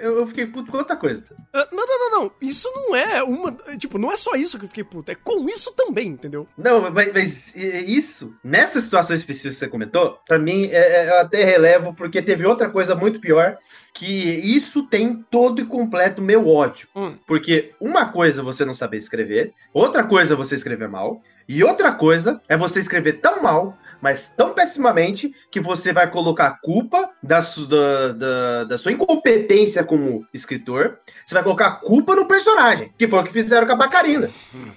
Eu 0.00 0.24
fiquei 0.28 0.46
puto 0.46 0.70
com 0.70 0.78
outra 0.78 0.96
coisa. 0.96 1.24
Uh, 1.52 1.74
não, 1.74 1.84
não, 1.84 1.98
não, 1.98 2.20
não. 2.20 2.32
Isso 2.40 2.70
não 2.72 2.94
é 2.94 3.22
uma. 3.22 3.52
Tipo, 3.76 3.98
não 3.98 4.12
é 4.12 4.16
só 4.16 4.36
isso 4.36 4.56
que 4.56 4.64
eu 4.64 4.68
fiquei 4.68 4.84
puto. 4.84 5.10
É 5.10 5.16
com 5.16 5.48
isso 5.48 5.72
também, 5.72 6.08
entendeu? 6.08 6.46
Não, 6.56 6.88
mas, 6.90 7.12
mas 7.12 7.52
isso, 7.56 8.32
nessa 8.42 8.80
situação 8.80 9.16
específica 9.16 9.50
que 9.50 9.58
você 9.58 9.68
comentou, 9.68 10.20
pra 10.26 10.38
mim, 10.38 10.66
é, 10.66 11.06
é, 11.06 11.10
eu 11.10 11.18
até 11.18 11.44
relevo, 11.44 11.92
porque 11.92 12.22
teve 12.22 12.46
outra 12.46 12.70
coisa 12.70 12.94
muito 12.94 13.20
pior 13.20 13.58
que 13.92 14.06
isso 14.06 14.82
tem 14.82 15.24
todo 15.30 15.60
e 15.60 15.66
completo 15.66 16.22
meu 16.22 16.48
ódio. 16.48 16.88
Hum. 16.94 17.14
Porque 17.26 17.72
uma 17.80 18.06
coisa 18.06 18.40
é 18.40 18.44
você 18.44 18.64
não 18.64 18.74
saber 18.74 18.98
escrever, 18.98 19.52
outra 19.72 20.04
coisa 20.04 20.34
é 20.34 20.36
você 20.36 20.54
escrever 20.54 20.88
mal, 20.88 21.22
e 21.48 21.64
outra 21.64 21.92
coisa 21.92 22.40
é 22.48 22.56
você 22.56 22.80
escrever 22.80 23.14
tão 23.14 23.42
mal, 23.42 23.76
mas 24.00 24.28
tão 24.28 24.54
pessimamente, 24.54 25.34
que 25.50 25.60
você 25.60 25.92
vai 25.92 26.10
colocar 26.10 26.46
a 26.46 26.56
culpa 26.56 27.10
da, 27.22 27.40
da, 27.40 28.12
da, 28.12 28.64
da 28.64 28.78
sua 28.78 28.92
incompetência 28.92 29.84
como 29.84 30.26
escritor, 30.32 30.98
você 31.26 31.34
vai 31.34 31.42
colocar 31.42 31.66
a 31.66 31.72
culpa 31.72 32.14
no 32.14 32.26
personagem, 32.26 32.92
que 32.96 33.08
foi 33.08 33.18
o 33.18 33.24
que 33.24 33.32
fizeram 33.32 33.66
com 33.66 33.72
a 33.72 33.76
Bacarina. 33.76 34.30
Hum. 34.54 34.70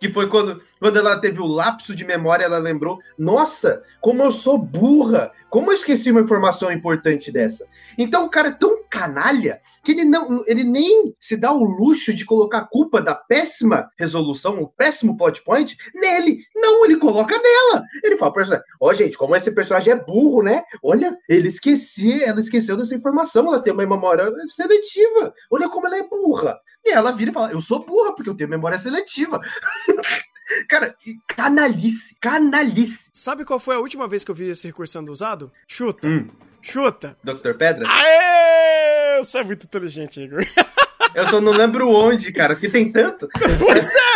Que 0.00 0.10
foi 0.10 0.30
quando, 0.30 0.62
quando 0.78 0.98
ela 0.98 1.20
teve 1.20 1.40
o 1.40 1.46
lapso 1.46 1.94
de 1.94 2.06
memória, 2.06 2.44
ela 2.44 2.58
lembrou: 2.58 2.98
Nossa, 3.18 3.82
como 4.00 4.22
eu 4.22 4.32
sou 4.32 4.56
burra! 4.56 5.30
Como 5.50 5.70
eu 5.70 5.74
esqueci 5.74 6.12
uma 6.12 6.20
informação 6.20 6.70
importante 6.70 7.30
dessa? 7.32 7.66
Então 7.98 8.24
o 8.24 8.30
cara 8.30 8.48
é 8.48 8.52
tão 8.52 8.84
canalha 8.88 9.60
que 9.82 9.90
ele 9.92 10.04
não, 10.04 10.44
ele 10.46 10.62
nem 10.62 11.12
se 11.18 11.36
dá 11.36 11.52
o 11.52 11.64
luxo 11.64 12.14
de 12.14 12.24
colocar 12.24 12.58
a 12.58 12.66
culpa 12.66 13.02
da 13.02 13.14
péssima 13.14 13.90
resolução, 13.98 14.54
o 14.62 14.68
péssimo 14.68 15.16
plot 15.16 15.42
point 15.42 15.76
nele. 15.94 16.38
Não, 16.54 16.84
ele 16.84 16.96
coloca 16.96 17.36
nela. 17.36 17.84
Ele 18.04 18.16
fala, 18.16 18.32
ó, 18.80 18.88
oh, 18.88 18.94
gente, 18.94 19.18
como 19.18 19.34
esse 19.34 19.50
personagem 19.50 19.92
é 19.92 19.96
burro, 19.96 20.42
né? 20.42 20.62
Olha, 20.82 21.18
ele 21.28 21.48
esquecia, 21.48 22.26
ela 22.26 22.40
esqueceu 22.40 22.76
dessa 22.76 22.94
informação, 22.94 23.46
ela 23.48 23.60
tem 23.60 23.72
uma 23.72 23.86
memória 23.86 24.30
seletiva. 24.54 25.34
Olha 25.50 25.68
como 25.68 25.88
ela 25.88 25.98
é 25.98 26.08
burra. 26.08 26.60
E 26.84 26.90
ela 26.92 27.12
vira 27.12 27.30
e 27.30 27.34
fala: 27.34 27.52
Eu 27.52 27.60
sou 27.60 27.84
burra 27.84 28.14
porque 28.14 28.30
eu 28.30 28.36
tenho 28.36 28.50
memória 28.50 28.78
seletiva. 28.78 29.40
Cara, 30.68 30.94
canalice, 31.28 32.14
canalice. 32.20 33.10
Sabe 33.14 33.44
qual 33.44 33.60
foi 33.60 33.76
a 33.76 33.78
última 33.78 34.08
vez 34.08 34.24
que 34.24 34.30
eu 34.30 34.34
vi 34.34 34.50
esse 34.50 34.66
recurso 34.66 34.92
sendo 34.92 35.12
usado? 35.12 35.52
Chuta. 35.68 36.08
Hum. 36.08 36.28
Chuta. 36.60 37.16
Dr. 37.22 37.54
Pedra? 37.56 37.86
Aê! 37.88 39.18
Você 39.22 39.38
é 39.38 39.44
muito 39.44 39.64
inteligente, 39.64 40.20
Igor. 40.20 40.44
Eu 41.14 41.26
só 41.28 41.40
não 41.40 41.52
lembro 41.52 41.88
onde, 41.88 42.32
cara, 42.32 42.54
porque 42.54 42.68
tem 42.68 42.90
tanto. 42.92 43.28
Pois 43.58 43.86
é! 43.86 44.09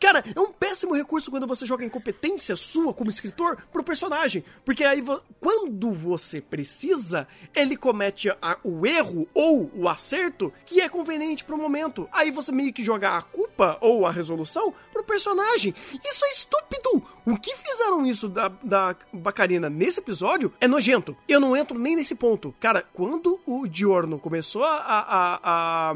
Cara, 0.00 0.24
é 0.34 0.40
um 0.40 0.52
péssimo 0.52 0.94
recurso 0.94 1.30
quando 1.30 1.46
você 1.46 1.66
joga 1.66 1.84
incompetência 1.84 2.56
sua 2.56 2.92
como 2.92 3.10
escritor 3.10 3.58
pro 3.72 3.84
personagem. 3.84 4.44
Porque 4.64 4.84
aí, 4.84 5.02
quando 5.40 5.92
você 5.92 6.40
precisa, 6.40 7.26
ele 7.54 7.76
comete 7.76 8.30
a, 8.40 8.58
o 8.62 8.86
erro 8.86 9.28
ou 9.34 9.70
o 9.74 9.88
acerto 9.88 10.52
que 10.64 10.80
é 10.80 10.88
conveniente 10.88 11.44
pro 11.44 11.58
momento. 11.58 12.08
Aí 12.12 12.30
você 12.30 12.52
meio 12.52 12.72
que 12.72 12.84
joga 12.84 13.16
a 13.16 13.22
culpa 13.22 13.78
ou 13.80 14.06
a 14.06 14.10
resolução 14.10 14.72
pro 14.92 15.04
personagem. 15.04 15.74
Isso 16.04 16.24
é 16.24 16.30
estúpido! 16.30 17.02
O 17.26 17.38
que 17.38 17.56
fizeram 17.56 18.04
isso 18.04 18.28
da, 18.28 18.48
da 18.62 18.94
Bacarina 19.12 19.70
nesse 19.70 19.98
episódio 20.00 20.52
é 20.60 20.68
nojento. 20.68 21.16
Eu 21.26 21.40
não 21.40 21.56
entro 21.56 21.78
nem 21.78 21.96
nesse 21.96 22.14
ponto. 22.14 22.54
Cara, 22.60 22.84
quando 22.92 23.40
o 23.46 23.66
Diorno 23.66 24.18
começou 24.18 24.62
a, 24.62 24.76
a, 24.76 25.40
a, 25.42 25.94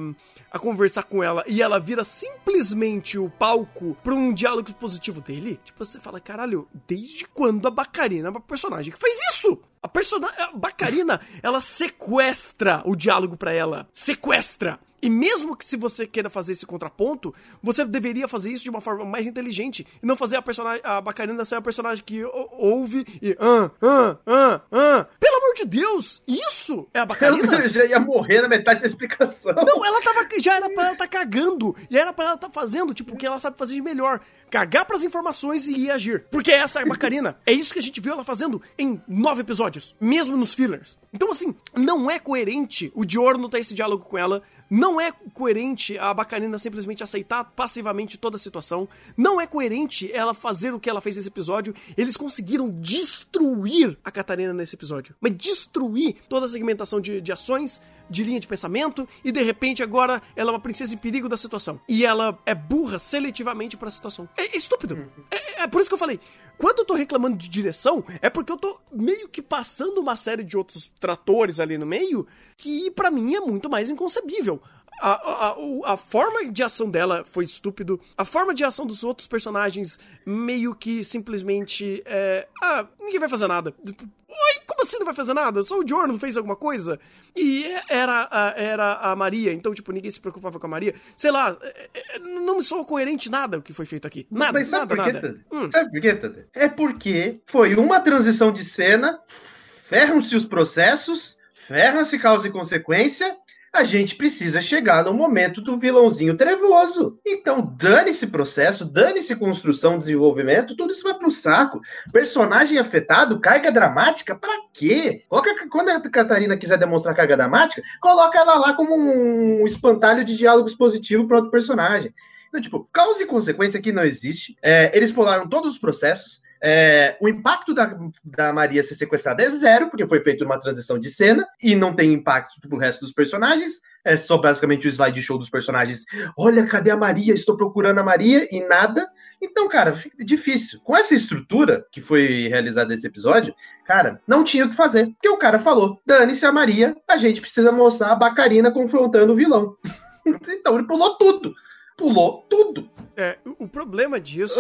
a 0.51 0.59
conversar 0.59 1.03
com 1.03 1.23
ela 1.23 1.45
e 1.47 1.61
ela 1.61 1.79
vira 1.79 2.03
simplesmente 2.03 3.19
o 3.19 3.29
palco 3.29 3.78
pra 4.03 4.15
um 4.15 4.33
diálogo 4.33 4.73
positivo 4.75 5.21
dele, 5.21 5.61
tipo, 5.65 5.85
você 5.85 5.99
fala, 6.01 6.21
caralho, 6.21 6.69
desde 6.87 7.27
quando 7.27 7.67
a 7.67 7.71
Bacarina 7.71 8.29
é 8.29 8.31
uma 8.31 8.41
personagem 8.41 8.93
que 8.93 8.99
faz 8.99 9.15
isso? 9.35 9.59
A 9.83 9.89
personagem. 9.89 10.41
A 10.41 10.53
Bacarina, 10.53 11.21
ela 11.43 11.61
sequestra 11.61 12.83
o 12.85 12.97
diálogo 12.97 13.37
para 13.37 13.53
ela. 13.53 13.89
Sequestra! 13.93 14.79
E 15.01 15.09
mesmo 15.09 15.57
que 15.57 15.65
se 15.65 15.77
você 15.77 16.07
queira 16.07 16.29
fazer 16.29 16.53
esse 16.53 16.67
contraponto, 16.67 17.33
você 17.63 17.85
deveria 17.85 18.27
fazer 18.27 18.51
isso 18.51 18.65
de 18.65 18.71
uma 18.71 18.81
forma 18.81 19.05
mais 19.05 19.27
inteligente 19.27 19.87
e 20.03 20.07
não 20.07 20.17
fazer 20.17 20.37
a 20.37 20.43
personagem, 20.43 20.83
a 20.85 21.01
Bacarina 21.01 21.45
ser 21.45 21.55
a 21.55 21.61
personagem 21.61 22.05
que 22.05 22.25
ouve 22.25 23.07
e 23.23 23.37
ah, 23.39 23.71
ah, 23.81 24.17
ah, 24.27 24.61
ah. 24.73 25.07
Pelo 25.21 25.38
amor 25.49 25.55
de 25.55 25.65
Deus, 25.65 26.23
isso 26.27 26.87
é 26.93 27.01
a 27.01 27.07
Bacarina. 27.07 27.55
Ela 27.55 27.69
já 27.69 27.85
ia 27.85 27.99
morrer 27.99 28.43
na 28.43 28.49
metade 28.49 28.81
da 28.81 28.87
explicação. 28.87 29.53
Não, 29.55 29.85
ela 29.85 30.01
tava 30.03 30.29
já 30.39 30.57
era 30.57 30.69
para 30.71 30.83
ela 30.85 30.93
estar 30.93 31.09
tá 31.09 31.19
cagando, 31.19 31.75
e 31.91 31.99
era 31.99 32.13
para 32.13 32.25
ela 32.27 32.35
estar 32.35 32.49
tá 32.49 32.53
fazendo 32.53 32.95
tipo 32.95 33.15
o 33.15 33.17
que 33.17 33.27
ela 33.27 33.41
sabe 33.41 33.59
fazer 33.59 33.75
de 33.75 33.83
melhor, 33.83 34.21
cagar 34.51 34.85
para 34.85 34.97
as 34.97 35.05
informações 35.05 35.67
e 35.67 35.75
ir 35.75 35.91
agir. 35.91 36.25
Porque 36.31 36.53
essa 36.53 36.81
é 36.81 36.83
a 36.83 36.87
Bacarina. 36.87 37.39
é 37.47 37.53
isso 37.53 37.73
que 37.73 37.79
a 37.79 37.83
gente 37.83 38.01
viu 38.01 38.13
ela 38.13 38.25
fazendo 38.25 38.63
em 38.79 39.01
nove 39.09 39.41
episódios, 39.41 39.97
mesmo 40.01 40.37
nos 40.37 40.55
fillers. 40.55 40.99
Então 41.13 41.31
assim, 41.31 41.55
não 41.75 42.11
é 42.11 42.19
coerente 42.19 42.93
o 42.95 43.05
Diorno 43.05 43.49
ter 43.49 43.61
esse 43.61 43.75
diálogo 43.75 44.05
com 44.05 44.19
ela 44.19 44.43
não 44.71 45.01
é 45.01 45.13
coerente 45.33 45.99
a 45.99 46.13
Bacarina 46.13 46.59
simplesmente 46.59 47.03
aceitar 47.03 47.45
passivamente 47.45 48.19
toda 48.19 48.37
a 48.37 48.39
situação. 48.39 48.89
Não 49.17 49.41
é 49.41 49.47
coerente 49.47 50.11
ela 50.13 50.35
fazer 50.35 50.75
o 50.75 50.81
que 50.81 50.91
ela 50.91 51.01
fez 51.01 51.17
nesse 51.17 51.29
episódio. 51.29 51.75
Eles 51.97 52.17
conseguiram 52.17 52.69
destruir 52.69 53.99
a 54.05 54.11
Catarina 54.11 54.53
nesse 54.53 54.75
episódio. 54.75 55.15
Mas 55.21 55.37
destruir 55.37 56.17
toda 56.29 56.47
a 56.47 56.49
segmentação 56.49 57.01
de, 57.01 57.21
de 57.21 57.33
ações, 57.33 57.81
de 58.11 58.25
linha 58.25 58.41
de 58.41 58.47
pensamento, 58.47 59.09
e 59.25 59.31
de 59.31 59.43
repente 59.43 59.83
agora 59.83 60.23
ela 60.35 60.51
é 60.51 60.53
uma 60.53 60.61
princesa 60.61 60.95
em 60.95 60.99
perigo 60.99 61.29
da 61.29 61.37
situação. 61.37 61.81
E 61.89 62.05
ela 62.05 62.39
é 62.45 62.55
burra 62.55 62.99
seletivamente 62.99 63.77
para 63.77 63.89
a 63.89 63.93
situação. 63.93 64.29
É, 64.37 64.55
é 64.55 64.57
estúpido. 64.57 64.95
Uhum. 64.95 65.25
É, 65.31 65.63
é 65.63 65.67
por 65.67 65.81
isso 65.81 65.89
que 65.89 65.95
eu 65.95 65.99
falei. 65.99 66.21
Quando 66.59 66.81
eu 66.81 66.85
tô 66.85 66.95
reclamando 66.95 67.37
de 67.37 67.49
direção, 67.49 68.05
é 68.21 68.29
porque 68.29 68.51
eu 68.51 68.57
tô 68.57 68.81
meio 68.93 69.29
que 69.29 69.41
passando 69.41 69.99
uma 69.99 70.17
série 70.17 70.43
de 70.43 70.57
outros 70.57 70.91
tratores 70.99 71.61
ali 71.61 71.79
no 71.79 71.87
meio 71.87 72.27
que 72.57 72.91
para 72.91 73.13
mim 73.13 73.37
é 73.37 73.41
muito 73.41 73.71
mais 73.71 73.89
inconcebível. 73.89 74.61
A, 75.01 75.11
a, 75.51 75.57
a, 75.93 75.97
forma 75.97 76.51
de 76.51 76.63
ação 76.63 76.91
dela 76.91 77.25
foi 77.25 77.45
estúpido. 77.45 78.01
A 78.17 78.25
forma 78.25 78.55
de 78.55 78.65
ação 78.65 78.85
dos 78.85 79.05
outros 79.05 79.29
personagens 79.29 79.99
meio 80.27 80.75
que 80.75 81.05
simplesmente 81.05 82.03
é. 82.05 82.49
Ah, 82.63 82.87
ninguém 83.01 83.21
vai 83.21 83.29
fazer 83.29 83.47
nada. 83.47 83.75
Oi, 83.87 84.61
como 84.67 84.83
assim 84.83 84.99
não 84.99 85.07
vai 85.07 85.15
fazer 85.15 85.35
nada? 85.35 85.63
Só 85.63 85.79
o 85.79 85.89
Jordan 85.89 86.19
fez 86.19 86.37
alguma 86.37 86.55
coisa? 86.55 87.01
E 87.37 87.65
era 87.89 88.29
a, 88.31 88.55
era 88.57 88.95
a 88.95 89.17
Maria, 89.17 89.53
então, 89.53 89.73
tipo, 89.73 89.91
ninguém 89.91 90.11
se 90.11 90.21
preocupava 90.21 90.59
com 90.61 90.67
a 90.67 90.71
Maria. 90.71 90.95
Sei 91.17 91.31
lá, 91.31 91.57
é, 91.63 91.89
é, 91.95 92.19
não 92.19 92.59
me 92.59 92.63
soa 92.63 92.85
coerente 92.85 93.31
nada 93.31 93.59
o 93.59 93.63
que 93.63 93.73
foi 93.73 93.87
feito 93.87 94.07
aqui. 94.07 94.27
Nada, 94.31 94.53
Mas 94.53 94.69
sabe 94.69 94.95
nada, 94.95 95.13
por 95.13 95.21
quê, 95.21 95.29
nada. 95.29 95.45
Hum. 95.51 95.71
Sabe 95.71 95.91
por 95.91 96.01
quê? 96.01 96.41
É 96.53 96.69
porque 96.69 97.41
foi 97.47 97.75
uma 97.75 98.01
transição 98.01 98.53
de 98.53 98.65
cena, 98.65 99.19
ferram-se 99.29 100.37
os 100.37 100.45
processos, 100.45 101.39
ferram-se 101.67 102.19
causa 102.19 102.49
e 102.49 102.51
consequência, 102.51 103.37
a 103.73 103.85
gente 103.85 104.15
precisa 104.15 104.61
chegar 104.61 105.05
no 105.05 105.13
momento 105.13 105.61
do 105.61 105.79
vilãozinho 105.79 106.37
trevoso. 106.37 107.19
Então, 107.25 107.75
dane-se 107.77 108.27
processo, 108.27 108.85
dane-se 108.85 109.37
construção, 109.37 109.99
desenvolvimento, 109.99 110.77
tudo 110.77 110.93
isso 110.93 111.03
vai 111.03 111.15
pro 111.15 111.31
saco. 111.31 111.81
Personagem 112.13 112.79
afetado, 112.79 113.41
carga 113.41 113.71
dramática, 113.71 114.35
para 114.35 114.53
quê? 114.73 115.25
Coloca, 115.29 115.69
quando 115.69 115.91
a 115.91 116.01
Catarina 116.01 116.57
quiser 116.57 116.79
demonstrar 116.79 117.15
carga 117.15 117.37
dramática, 117.37 117.83
coloca 118.01 118.39
ela 118.39 118.57
lá 118.59 118.75
como 118.75 118.95
um 118.97 119.67
espantalho 119.67 120.25
de 120.25 120.37
diálogo 120.37 120.69
expositivo 120.69 121.27
para 121.27 121.37
outro 121.37 121.51
personagem. 121.51 122.13
Então, 122.49 122.61
tipo, 122.61 122.89
causa 122.93 123.23
e 123.23 123.27
consequência 123.27 123.79
aqui 123.79 123.93
não 123.93 124.05
existe. 124.05 124.57
É, 124.63 124.97
eles 124.97 125.13
pularam 125.13 125.49
todos 125.49 125.73
os 125.73 125.79
processos. 125.79 126.43
É, 126.61 127.17
o 127.21 127.29
impacto 127.29 127.73
da, 127.73 127.97
da 128.25 128.53
Maria 128.53 128.83
ser 128.83 128.95
sequestrada 128.95 129.43
é 129.43 129.49
zero, 129.49 129.89
porque 129.89 130.07
foi 130.07 130.23
feita 130.23 130.45
uma 130.45 130.59
transição 130.59 130.99
de 130.99 131.11
cena 131.11 131.47
e 131.63 131.75
não 131.75 131.95
tem 131.95 132.13
impacto 132.13 132.61
pro 132.61 132.79
resto 132.79 133.01
dos 133.03 133.13
personagens. 133.13 133.81
É 134.05 134.17
só 134.17 134.39
basicamente 134.39 134.87
o 134.87 134.91
slideshow 134.91 135.39
dos 135.39 135.51
personagens. 135.51 136.05
Olha, 136.37 136.67
cadê 136.67 136.91
a 136.91 136.97
Maria? 136.97 137.35
Estou 137.35 137.57
procurando 137.57 137.99
a 137.99 138.03
Maria 138.03 138.49
e 138.51 138.67
nada. 138.67 139.09
Então, 139.41 139.69
cara, 139.69 139.93
fica 139.93 140.25
difícil. 140.25 140.81
Com 140.81 140.97
essa 140.97 141.15
estrutura 141.15 141.87
que 141.93 142.01
foi 142.01 142.49
realizada 142.49 142.89
nesse 142.89 143.07
episódio, 143.07 143.55
cara, 143.87 144.21
não 144.27 144.43
tinha 144.43 144.67
o 144.67 144.71
que 144.71 144.75
fazer. 144.75 145.07
Porque 145.09 145.29
o 145.29 145.37
cara 145.37 145.59
falou: 145.59 146.01
dane-se 146.05 146.45
a 146.45 146.53
Maria, 146.53 146.97
a 147.09 147.17
gente 147.17 147.41
precisa 147.41 147.71
mostrar 147.71 148.13
a 148.13 148.17
Bacarina 148.17 148.71
confrontando 148.71 149.33
o 149.33 149.37
vilão. 149.37 149.77
então 150.27 150.77
ele 150.77 150.87
pulou 150.87 151.17
tudo 151.17 151.55
pulou 151.99 152.47
tudo. 152.49 152.89
É, 153.17 153.37
o 153.59 153.67
problema 153.67 154.21
disso. 154.21 154.55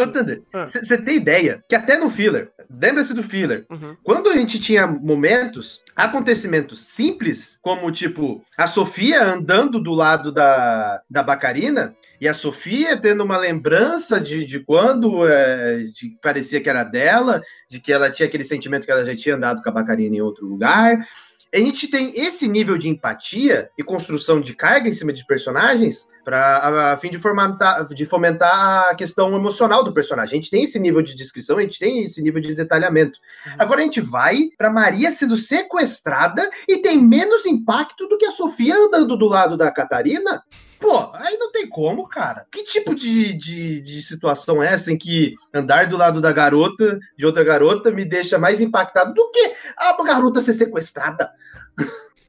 Você 0.66 0.94
ah. 0.94 1.02
tem 1.02 1.14
ideia 1.14 1.64
que 1.68 1.76
até 1.76 1.96
no 1.96 2.10
filler, 2.10 2.50
lembra-se 2.68 3.14
do 3.14 3.22
filler, 3.22 3.64
uhum. 3.70 3.96
quando 4.02 4.28
a 4.28 4.34
gente 4.34 4.58
tinha 4.58 4.84
momentos, 4.84 5.80
acontecimentos 5.94 6.80
simples, 6.80 7.56
como 7.62 7.92
tipo 7.92 8.42
a 8.56 8.66
Sofia 8.66 9.22
andando 9.24 9.80
do 9.80 9.94
lado 9.94 10.32
da, 10.32 11.00
da 11.08 11.22
Bacarina 11.22 11.94
e 12.20 12.26
a 12.26 12.34
Sofia 12.34 12.96
tendo 12.96 13.22
uma 13.22 13.38
lembrança 13.38 14.20
de, 14.20 14.44
de 14.44 14.58
quando 14.58 15.28
é, 15.28 15.84
de, 15.94 16.18
parecia 16.20 16.60
que 16.60 16.68
era 16.68 16.82
dela, 16.82 17.40
de 17.70 17.78
que 17.78 17.92
ela 17.92 18.10
tinha 18.10 18.26
aquele 18.26 18.42
sentimento 18.42 18.84
que 18.84 18.90
ela 18.90 19.04
já 19.04 19.14
tinha 19.14 19.36
andado 19.36 19.62
com 19.62 19.68
a 19.68 19.72
Bacarina 19.72 20.16
em 20.16 20.20
outro 20.20 20.44
lugar 20.44 21.06
a 21.52 21.58
gente 21.58 21.88
tem 21.88 22.12
esse 22.14 22.46
nível 22.46 22.76
de 22.76 22.88
empatia 22.88 23.70
e 23.78 23.82
construção 23.82 24.40
de 24.40 24.54
carga 24.54 24.88
em 24.88 24.92
cima 24.92 25.12
de 25.12 25.24
personagens 25.26 26.08
para 26.24 26.92
a, 26.92 26.96
fim 26.98 27.08
de 27.08 27.18
fomentar, 27.18 27.86
de 27.86 28.04
fomentar 28.04 28.88
a 28.90 28.94
questão 28.94 29.34
emocional 29.34 29.82
do 29.82 29.94
personagem. 29.94 30.38
A 30.38 30.42
gente 30.42 30.50
tem 30.50 30.64
esse 30.64 30.78
nível 30.78 31.00
de 31.00 31.14
descrição, 31.14 31.56
a 31.56 31.62
gente 31.62 31.78
tem 31.78 32.04
esse 32.04 32.20
nível 32.20 32.42
de 32.42 32.54
detalhamento. 32.54 33.18
Uhum. 33.46 33.52
Agora 33.58 33.80
a 33.80 33.84
gente 33.84 34.00
vai 34.02 34.50
para 34.58 34.70
Maria 34.70 35.10
sendo 35.10 35.36
sequestrada 35.36 36.50
e 36.68 36.78
tem 36.78 36.98
menos 36.98 37.46
impacto 37.46 38.06
do 38.06 38.18
que 38.18 38.26
a 38.26 38.30
Sofia 38.30 38.76
andando 38.76 39.16
do 39.16 39.26
lado 39.26 39.56
da 39.56 39.70
Catarina. 39.70 40.42
Pô, 40.80 41.10
aí 41.14 41.36
não 41.36 41.50
tem 41.50 41.68
como, 41.68 42.06
cara. 42.06 42.46
Que 42.50 42.62
tipo 42.62 42.94
de, 42.94 43.32
de, 43.34 43.80
de, 43.80 44.02
situação 44.02 44.62
é 44.62 44.72
essa 44.72 44.92
em 44.92 44.96
que 44.96 45.34
andar 45.52 45.88
do 45.88 45.96
lado 45.96 46.20
da 46.20 46.32
garota, 46.32 46.98
de 47.16 47.26
outra 47.26 47.42
garota, 47.42 47.90
me 47.90 48.04
deixa 48.04 48.38
mais 48.38 48.60
impactado 48.60 49.12
do 49.12 49.30
que 49.30 49.54
a 49.76 49.96
garota 50.04 50.40
ser 50.40 50.54
sequestrada? 50.54 51.30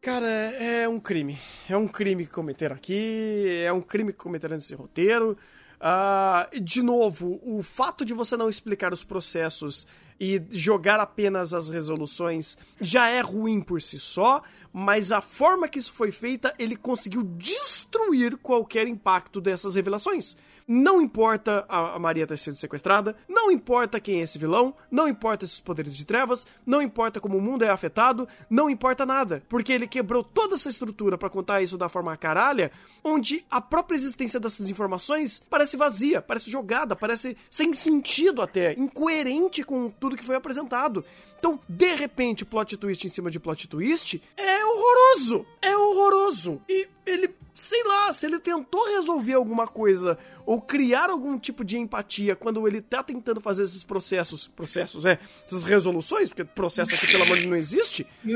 Cara, 0.02 0.26
é, 0.26 0.84
é 0.84 0.90
um 0.90 1.00
crime. 1.00 1.38
É 1.70 1.78
um 1.78 1.88
crime 1.88 2.26
que 2.26 2.32
cometeram 2.32 2.76
aqui, 2.76 3.62
é 3.64 3.72
um 3.72 3.82
crime 3.82 4.12
que 4.12 4.20
cometeram 4.20 4.56
nesse 4.56 4.74
roteiro. 4.74 5.38
Uh, 5.80 6.60
de 6.60 6.82
novo, 6.82 7.40
o 7.44 7.62
fato 7.62 8.04
de 8.04 8.14
você 8.14 8.36
não 8.36 8.50
explicar 8.50 8.92
os 8.92 9.04
processos 9.04 9.88
e 10.20 10.42
jogar 10.52 11.00
apenas 11.00 11.54
as 11.54 11.70
resoluções 11.70 12.58
já 12.82 13.08
é 13.08 13.22
ruim 13.22 13.62
por 13.62 13.82
si 13.82 13.98
só, 13.98 14.42
mas 14.74 15.12
a 15.12 15.22
forma 15.22 15.68
que 15.68 15.80
isso 15.80 15.94
foi 15.94 16.12
feita, 16.12 16.54
ele 16.60 16.76
conseguiu 16.76 17.24
destruir 17.24 18.38
qualquer 18.38 18.88
impacto 18.88 19.40
dessas 19.40 19.76
revelações. 19.76 20.36
Não 20.72 21.02
importa 21.02 21.66
a 21.68 21.98
Maria 21.98 22.28
ter 22.28 22.38
sido 22.38 22.56
sequestrada, 22.56 23.16
não 23.28 23.50
importa 23.50 24.00
quem 24.00 24.20
é 24.20 24.22
esse 24.22 24.38
vilão, 24.38 24.76
não 24.92 25.08
importa 25.08 25.44
esses 25.44 25.60
poderes 25.60 25.98
de 25.98 26.06
trevas, 26.06 26.46
não 26.64 26.80
importa 26.80 27.20
como 27.20 27.40
o 27.40 27.42
mundo 27.42 27.64
é 27.64 27.70
afetado, 27.70 28.28
não 28.48 28.70
importa 28.70 29.04
nada, 29.04 29.42
porque 29.50 29.74
ele 29.74 29.88
quebrou 29.88 30.24
toda 30.24 30.54
essa 30.54 30.70
estrutura 30.70 31.18
para 31.18 31.28
contar 31.28 31.64
isso 31.64 31.76
da 31.76 31.90
forma 31.90 32.16
caralha, 32.16 32.72
onde 33.04 33.44
a 33.50 33.60
própria 33.60 33.96
existência 33.96 34.40
dessas 34.40 34.70
informações 34.70 35.42
parece 35.50 35.76
vazia, 35.76 36.22
parece 36.22 36.52
jogada, 36.52 36.96
parece 36.96 37.36
sem 37.50 37.74
sentido 37.74 38.40
até, 38.40 38.74
incoerente 38.74 39.64
com 39.64 39.90
tudo 39.90 40.16
que 40.16 40.24
foi 40.24 40.36
apresentado. 40.36 41.04
Então, 41.40 41.60
de 41.68 41.96
repente, 41.96 42.46
plot 42.46 42.78
twist 42.78 43.08
em 43.08 43.10
cima 43.10 43.32
de 43.32 43.40
plot 43.40 43.68
twist 43.68 44.22
é 44.38 44.64
horroroso, 44.64 45.48
é 45.64 45.76
horroroso. 45.76 46.62
E 46.70 46.88
ele 47.08 47.34
sei 47.60 47.84
lá, 47.84 48.14
se 48.14 48.26
ele 48.26 48.40
tentou 48.40 48.86
resolver 48.88 49.34
alguma 49.34 49.68
coisa 49.68 50.18
ou 50.46 50.62
criar 50.62 51.10
algum 51.10 51.38
tipo 51.38 51.64
de 51.64 51.78
empatia 51.78 52.36
quando 52.36 52.66
ele 52.66 52.82
tá 52.82 53.04
tentando 53.04 53.42
fazer 53.42 53.64
esses 53.64 53.84
processos, 53.84 54.48
processos, 54.48 55.06
é, 55.06 55.20
essas 55.46 55.66
resoluções, 55.66 56.30
porque 56.30 56.46
processo 56.46 56.96
aqui, 56.96 57.06
pelo 57.08 57.24
amor 57.24 57.36
de 57.36 57.42
Deus, 57.42 57.52
não 57.52 57.58
existe. 57.58 58.08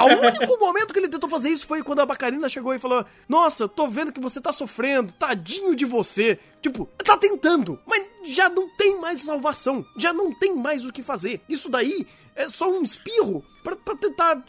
O 0.00 0.26
único 0.26 0.58
momento 0.58 0.92
que 0.92 0.98
ele 0.98 1.08
tentou 1.08 1.28
fazer 1.28 1.50
isso 1.50 1.66
foi 1.66 1.82
quando 1.82 2.00
a 2.00 2.06
Bacarina 2.06 2.48
chegou 2.48 2.74
e 2.74 2.78
falou: 2.78 3.04
Nossa, 3.28 3.68
tô 3.68 3.86
vendo 3.86 4.12
que 4.12 4.20
você 4.20 4.40
tá 4.40 4.52
sofrendo, 4.52 5.12
tadinho 5.12 5.76
de 5.76 5.84
você. 5.84 6.38
Tipo, 6.62 6.86
tá 7.04 7.16
tentando, 7.16 7.78
mas 7.86 8.08
já 8.24 8.48
não 8.48 8.68
tem 8.76 8.98
mais 8.98 9.22
salvação, 9.22 9.84
já 9.96 10.12
não 10.12 10.32
tem 10.32 10.54
mais 10.54 10.84
o 10.84 10.92
que 10.92 11.02
fazer. 11.02 11.40
Isso 11.48 11.68
daí 11.68 12.06
é 12.34 12.48
só 12.48 12.70
um 12.70 12.82
espirro 12.82 13.44
para 13.62 13.76
tentar, 13.96 14.42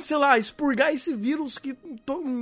sei 0.00 0.16
lá, 0.16 0.38
expurgar 0.38 0.92
esse 0.92 1.14
vírus 1.14 1.58
que 1.58 1.76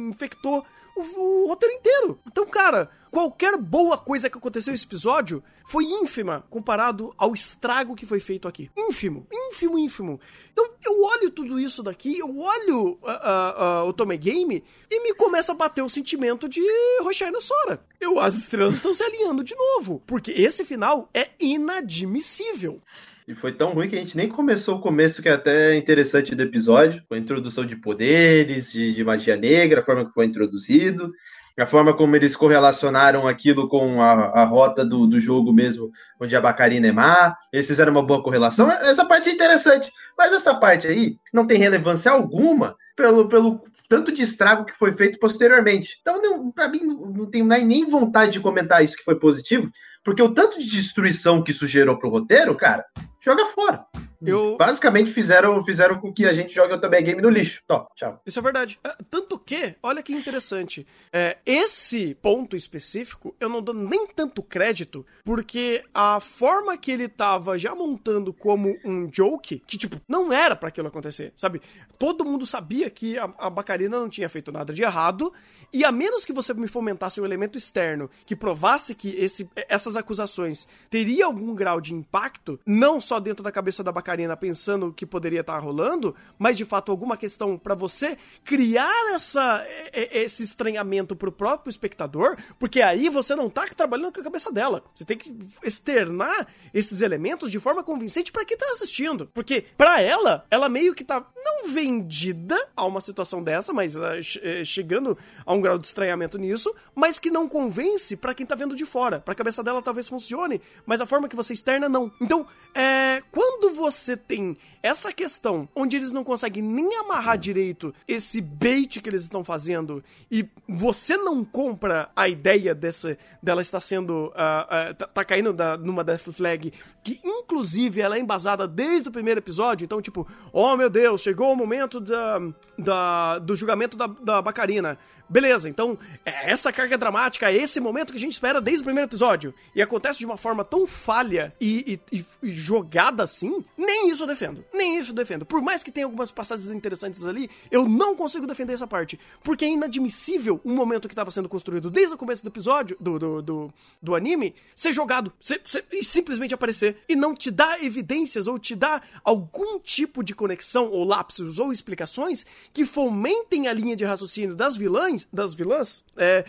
infectou 0.09 0.65
o, 0.97 1.45
o, 1.45 1.49
roteiro 1.49 1.75
inteiro. 1.75 2.21
Então, 2.27 2.47
cara, 2.47 2.91
qualquer 3.11 3.57
boa 3.57 3.99
coisa 3.99 4.31
que 4.31 4.39
aconteceu 4.39 4.73
nesse 4.73 4.85
episódio 4.85 5.43
foi 5.67 5.85
ínfima 5.85 6.45
comparado 6.51 7.13
ao 7.17 7.33
estrago 7.33 7.95
que 7.95 8.07
foi 8.07 8.21
feito 8.21 8.47
aqui. 8.47 8.71
Ínfimo, 8.77 9.27
ínfimo, 9.33 9.79
ínfimo. 9.79 10.21
Então, 10.53 10.69
eu 10.85 11.03
olho 11.03 11.31
tudo 11.31 11.59
isso 11.59 11.83
daqui, 11.83 12.19
eu 12.19 12.39
olho 12.39 12.99
uh, 13.03 13.83
uh, 13.83 13.85
uh, 13.85 13.89
o 13.89 13.93
Tome 13.93 14.17
Game 14.17 14.63
e 14.91 15.01
me 15.03 15.15
começa 15.15 15.53
a 15.53 15.55
bater 15.55 15.83
o 15.83 15.89
sentimento 15.89 16.49
de 16.49 16.63
Roshana 17.03 17.41
Sora. 17.41 17.85
Eu, 18.01 18.21
as 18.21 18.37
estrelas 18.37 18.75
estão 18.75 18.95
se 18.95 19.03
alinhando 19.03 19.43
de 19.43 19.55
novo, 19.55 20.03
porque 20.07 20.31
esse 20.33 20.65
final 20.65 21.09
é 21.13 21.31
inadmissível. 21.41 22.81
E 23.26 23.35
foi 23.35 23.52
tão 23.52 23.73
ruim 23.73 23.88
que 23.88 23.97
a 23.97 23.99
gente 23.99 24.16
nem 24.16 24.28
começou 24.28 24.76
o 24.76 24.81
começo, 24.81 25.23
que 25.23 25.28
é 25.28 25.33
até 25.33 25.75
interessante 25.76 26.35
do 26.35 26.43
episódio, 26.43 27.02
com 27.09 27.14
a 27.14 27.19
introdução 27.19 27.64
de 27.64 27.75
poderes, 27.75 28.71
de, 28.71 28.93
de 28.93 29.02
magia 29.02 29.35
negra, 29.35 29.81
a 29.81 29.85
forma 29.85 30.04
que 30.04 30.12
foi 30.12 30.26
introduzido, 30.26 31.11
a 31.59 31.66
forma 31.66 31.97
como 31.97 32.14
eles 32.16 32.37
correlacionaram 32.37 33.26
aquilo 33.26 33.66
com 33.66 34.02
a, 34.02 34.12
a 34.12 34.45
rota 34.45 34.85
do, 34.85 35.07
do 35.07 35.19
jogo 35.19 35.54
mesmo, 35.54 35.90
onde 36.21 36.37
a 36.37 36.40
Bacarina 36.40 36.88
é 36.88 36.93
má, 36.93 37.35
eles 37.50 37.66
fizeram 37.66 37.93
uma 37.93 38.02
boa 38.02 38.23
correlação. 38.23 38.71
Essa 38.71 39.07
parte 39.07 39.31
é 39.31 39.33
interessante, 39.33 39.90
mas 40.19 40.33
essa 40.33 40.54
parte 40.54 40.87
aí 40.87 41.16
não 41.33 41.47
tem 41.47 41.59
relevância 41.59 42.11
alguma 42.11 42.76
pelo, 42.95 43.26
pelo 43.26 43.62
tanto 43.88 44.12
de 44.12 44.23
estrago 44.23 44.64
que 44.64 44.76
foi 44.76 44.93
feito 44.93 45.19
posteriormente. 45.19 45.97
Então, 46.00 46.50
para 46.50 46.69
mim, 46.69 46.81
não 46.81 47.26
tenho 47.26 47.47
nem 47.47 47.87
vontade 47.87 48.33
de 48.33 48.40
comentar 48.40 48.83
isso 48.83 48.97
que 48.97 49.04
foi 49.04 49.19
positivo, 49.19 49.71
porque 50.05 50.23
o 50.23 50.33
tanto 50.33 50.59
de 50.59 50.71
destruição 50.71 51.43
que 51.43 51.51
isso 51.51 51.67
gerou 51.67 51.99
pro 51.99 52.11
roteiro, 52.11 52.55
cara, 52.55 52.85
joga 53.21 53.47
fora. 53.47 53.85
Eu... 54.31 54.57
Basicamente 54.57 55.12
fizeram, 55.12 55.62
fizeram 55.62 55.99
com 55.99 56.12
que 56.12 56.26
a 56.26 56.33
gente 56.33 56.54
jogue 56.54 56.75
o 56.75 56.81
também 56.81 57.02
game 57.02 57.21
no 57.21 57.31
lixo. 57.31 57.62
Tó, 57.66 57.87
tchau. 57.95 58.21
Isso 58.26 58.38
é 58.38 58.43
verdade. 58.43 58.78
É, 58.85 58.97
tanto 59.11 59.38
que, 59.38 59.75
olha 59.83 60.02
que 60.02 60.12
interessante, 60.12 60.87
é, 61.12 61.38
esse 61.45 62.14
ponto 62.16 62.57
específico 62.57 63.35
eu 63.40 63.49
não 63.49 63.62
dou 63.62 63.75
nem 63.75 64.07
tanto 64.07 64.43
crédito, 64.43 65.04
porque 65.25 65.85
a 65.93 66.21
forma 66.21 66.76
que 66.76 66.90
ele 66.90 67.09
tava 67.09 67.59
já 67.59 67.75
montando 67.75 68.33
como 68.33 68.76
um 68.85 69.09
joke, 69.12 69.62
que 69.66 69.76
tipo, 69.76 70.00
não 70.09 70.33
era 70.33 70.57
para 70.57 70.69
aquilo 70.69 70.88
acontecer, 70.88 71.33
sabe? 71.37 71.61
Todo 71.99 72.25
mundo 72.25 72.47
sabia 72.47 72.90
que 72.90 73.19
a, 73.19 73.33
a 73.38 73.50
Bacarina 73.50 73.99
não 73.99 74.09
tinha 74.09 74.28
feito 74.28 74.50
nada 74.50 74.73
de 74.73 74.83
errado, 74.83 75.33
e 75.73 75.85
a 75.85 75.90
menos 75.90 76.25
que 76.25 76.33
você 76.33 76.54
me 76.54 76.69
fomentasse 76.69 77.21
um 77.21 77.25
elemento 77.25 77.59
externo 77.59 78.09
que 78.25 78.37
provasse 78.37 78.95
que 78.95 79.11
esse, 79.16 79.50
essas 79.69 79.97
acusações 79.97 80.69
teria 80.88 81.26
algum 81.26 81.54
grau 81.54 81.81
de 81.81 81.93
impacto, 81.93 82.61
não 82.64 83.00
só 83.00 83.19
dentro 83.19 83.43
da 83.43 83.50
cabeça 83.50 83.83
da 83.83 83.90
Bacarina, 83.90 84.13
Karina 84.14 84.37
pensando 84.37 84.92
que 84.92 85.04
poderia 85.04 85.40
estar 85.40 85.59
rolando, 85.59 86.14
mas 86.38 86.56
de 86.56 86.64
fato 86.64 86.92
alguma 86.92 87.16
questão 87.16 87.59
para 87.59 87.75
você 87.75 88.16
criar 88.44 89.12
essa, 89.12 89.66
esse 89.92 90.44
estranhamento 90.44 91.16
pro 91.16 91.33
próprio 91.33 91.68
espectador, 91.68 92.37
porque 92.56 92.80
aí 92.80 93.09
você 93.09 93.35
não 93.35 93.50
tá 93.50 93.66
trabalhando 93.66 94.12
com 94.12 94.21
a 94.21 94.25
cabeça 94.25 94.52
dela. 94.52 94.85
Você 94.94 95.04
tem 95.04 95.18
que 95.18 95.37
externar 95.64 96.47
esses 96.73 97.02
elementos 97.02 97.50
de 97.50 97.59
forma 97.59 97.83
convincente 97.83 98.30
para 98.30 98.44
quem 98.44 98.56
tá 98.56 98.66
assistindo. 98.71 99.28
Porque 99.35 99.64
para 99.76 100.00
ela, 100.00 100.47
ela 100.49 100.68
meio 100.68 100.94
que 100.94 101.02
tá 101.02 101.26
não 101.44 101.73
vendida 101.73 102.56
a 102.76 102.85
uma 102.85 103.00
situação 103.00 103.42
dessa, 103.42 103.73
mas 103.73 103.97
uh, 103.97 104.23
chegando 104.64 105.18
a 105.44 105.52
um 105.52 105.61
grau 105.61 105.76
de 105.76 105.87
estranhamento 105.87 106.38
nisso, 106.38 106.73
mas 106.94 107.18
que 107.18 107.30
não 107.30 107.49
convence 107.49 108.16
para 108.16 108.33
quem 108.33 108.47
tá 108.47 108.54
vendo 108.54 108.76
de 108.76 108.87
fora. 108.87 109.18
Pra 109.18 109.35
cabeça 109.35 109.62
dela 109.62 109.83
talvez 109.83 110.09
funcione, 110.09 110.61
mas 110.87 111.00
a 111.00 111.06
forma 111.06 111.28
que 111.28 111.35
você 111.35 111.52
externa 111.52 111.88
não. 111.88 112.12
Então, 112.21 112.47
é, 112.75 113.23
quando 113.33 113.75
você 113.75 113.94
você 113.97 114.17
tem 114.17 114.57
essa 114.83 115.13
questão 115.13 115.69
onde 115.75 115.97
eles 115.97 116.13
não 116.13 116.23
conseguem 116.23 116.63
nem 116.63 116.97
amarrar 116.97 117.39
direito 117.39 117.95
esse 118.07 118.41
bait 118.41 119.01
que 119.01 119.09
eles 119.09 119.23
estão 119.23 119.43
fazendo 119.43 120.05
e 120.31 120.47
você 120.69 121.17
não 121.17 121.45
compra 121.45 122.11
a 122.15 122.29
ideia 122.29 122.75
dessa 122.75 123.17
dela 123.43 123.63
estar 123.63 123.81
sendo 123.81 124.27
uh, 124.27 124.91
uh, 124.91 124.95
tá, 124.95 125.07
tá, 125.07 125.25
caindo 125.25 125.53
da, 125.53 125.79
numa 125.79 126.05
death 126.05 126.33
flag 126.33 126.73
que 127.03 127.19
inclusive 127.25 128.01
ela 128.01 128.17
é 128.17 128.21
embasada 128.21 128.69
desde 128.69 129.09
o 129.09 129.13
primeiro 129.13 129.41
episódio 129.41 129.85
então 129.85 130.03
tipo 130.03 130.27
oh 130.53 130.77
meu 130.77 130.91
Deus 130.91 131.23
chegou 131.23 131.53
o 131.53 131.57
momento 131.57 131.99
da, 131.99 132.39
da 132.79 133.39
do 133.39 133.57
julgamento 133.57 133.97
da, 133.97 134.07
da 134.07 134.43
Bacarina 134.43 134.99
Beleza, 135.28 135.69
então 135.69 135.99
é 136.25 136.52
essa 136.52 136.73
carga 136.73 136.99
dramática, 136.99 137.50
é 137.50 137.57
esse 137.57 137.81
momento 137.81 138.12
que 138.12 138.16
a 138.16 138.21
gente 138.21 138.33
espera 138.33 138.61
desde 138.61 138.83
o 138.83 138.85
primeiro 138.85 139.09
episódio. 139.09 139.55
E 139.75 139.81
acontece 139.81 140.18
de 140.18 140.27
uma 140.27 140.37
forma 140.37 140.64
tão 140.64 140.87
falha 140.87 141.55
e, 141.61 141.99
e, 142.12 142.25
e 142.42 142.51
jogada 142.51 143.22
assim, 143.22 143.64
nem 143.77 144.11
isso 144.11 144.25
eu 144.25 144.27
defendo. 144.27 144.64
Nem 144.72 144.99
isso 144.99 145.12
eu 145.12 145.14
defendo. 145.14 145.46
Por 145.46 145.62
mais 145.62 145.83
que 145.83 145.90
tenha 145.90 146.07
algumas 146.07 146.31
passagens 146.31 146.70
interessantes 146.70 147.27
ali, 147.27 147.51
eu 147.70 147.88
não 147.88 148.14
consigo 148.14 148.46
defender 148.46 148.75
essa 148.75 148.87
parte. 148.87 149.18
Porque 149.42 149.64
é 149.64 149.68
inadmissível 149.68 150.61
um 150.64 150.75
momento 150.75 151.09
que 151.09 151.14
estava 151.14 151.31
sendo 151.31 151.49
construído 151.49 151.90
desde 151.90 152.14
o 152.14 152.18
começo 152.18 152.42
do 152.42 152.49
episódio, 152.49 152.96
do, 153.01 153.18
do, 153.18 153.42
do, 153.42 153.75
do 154.03 154.14
anime, 154.14 154.55
ser 154.77 154.92
jogado 154.92 155.33
ser, 155.40 155.61
ser, 155.64 155.85
e 155.90 156.05
simplesmente 156.05 156.55
aparecer. 156.55 156.99
E 157.09 157.16
não 157.16 157.35
te 157.35 157.51
dá 157.51 157.83
evidências 157.83 158.46
ou 158.46 158.59
te 158.59 158.75
dá 158.75 159.01
algum 159.22 159.79
tipo 159.79 160.22
de 160.22 160.35
conexão 160.35 160.90
ou 160.90 161.05
lapsos 161.05 161.59
ou 161.59 161.72
explicações 161.72 162.44
que 162.72 162.85
fomentem 162.85 163.68
a 163.68 163.72
linha 163.72 163.96
de 163.96 164.05
raciocínio 164.05 164.55
das 164.55 164.77
vilãs 164.77 165.13
vilões, 165.14 165.29
das 165.33 165.55
vilãs, 165.55 166.05
é, 166.16 166.44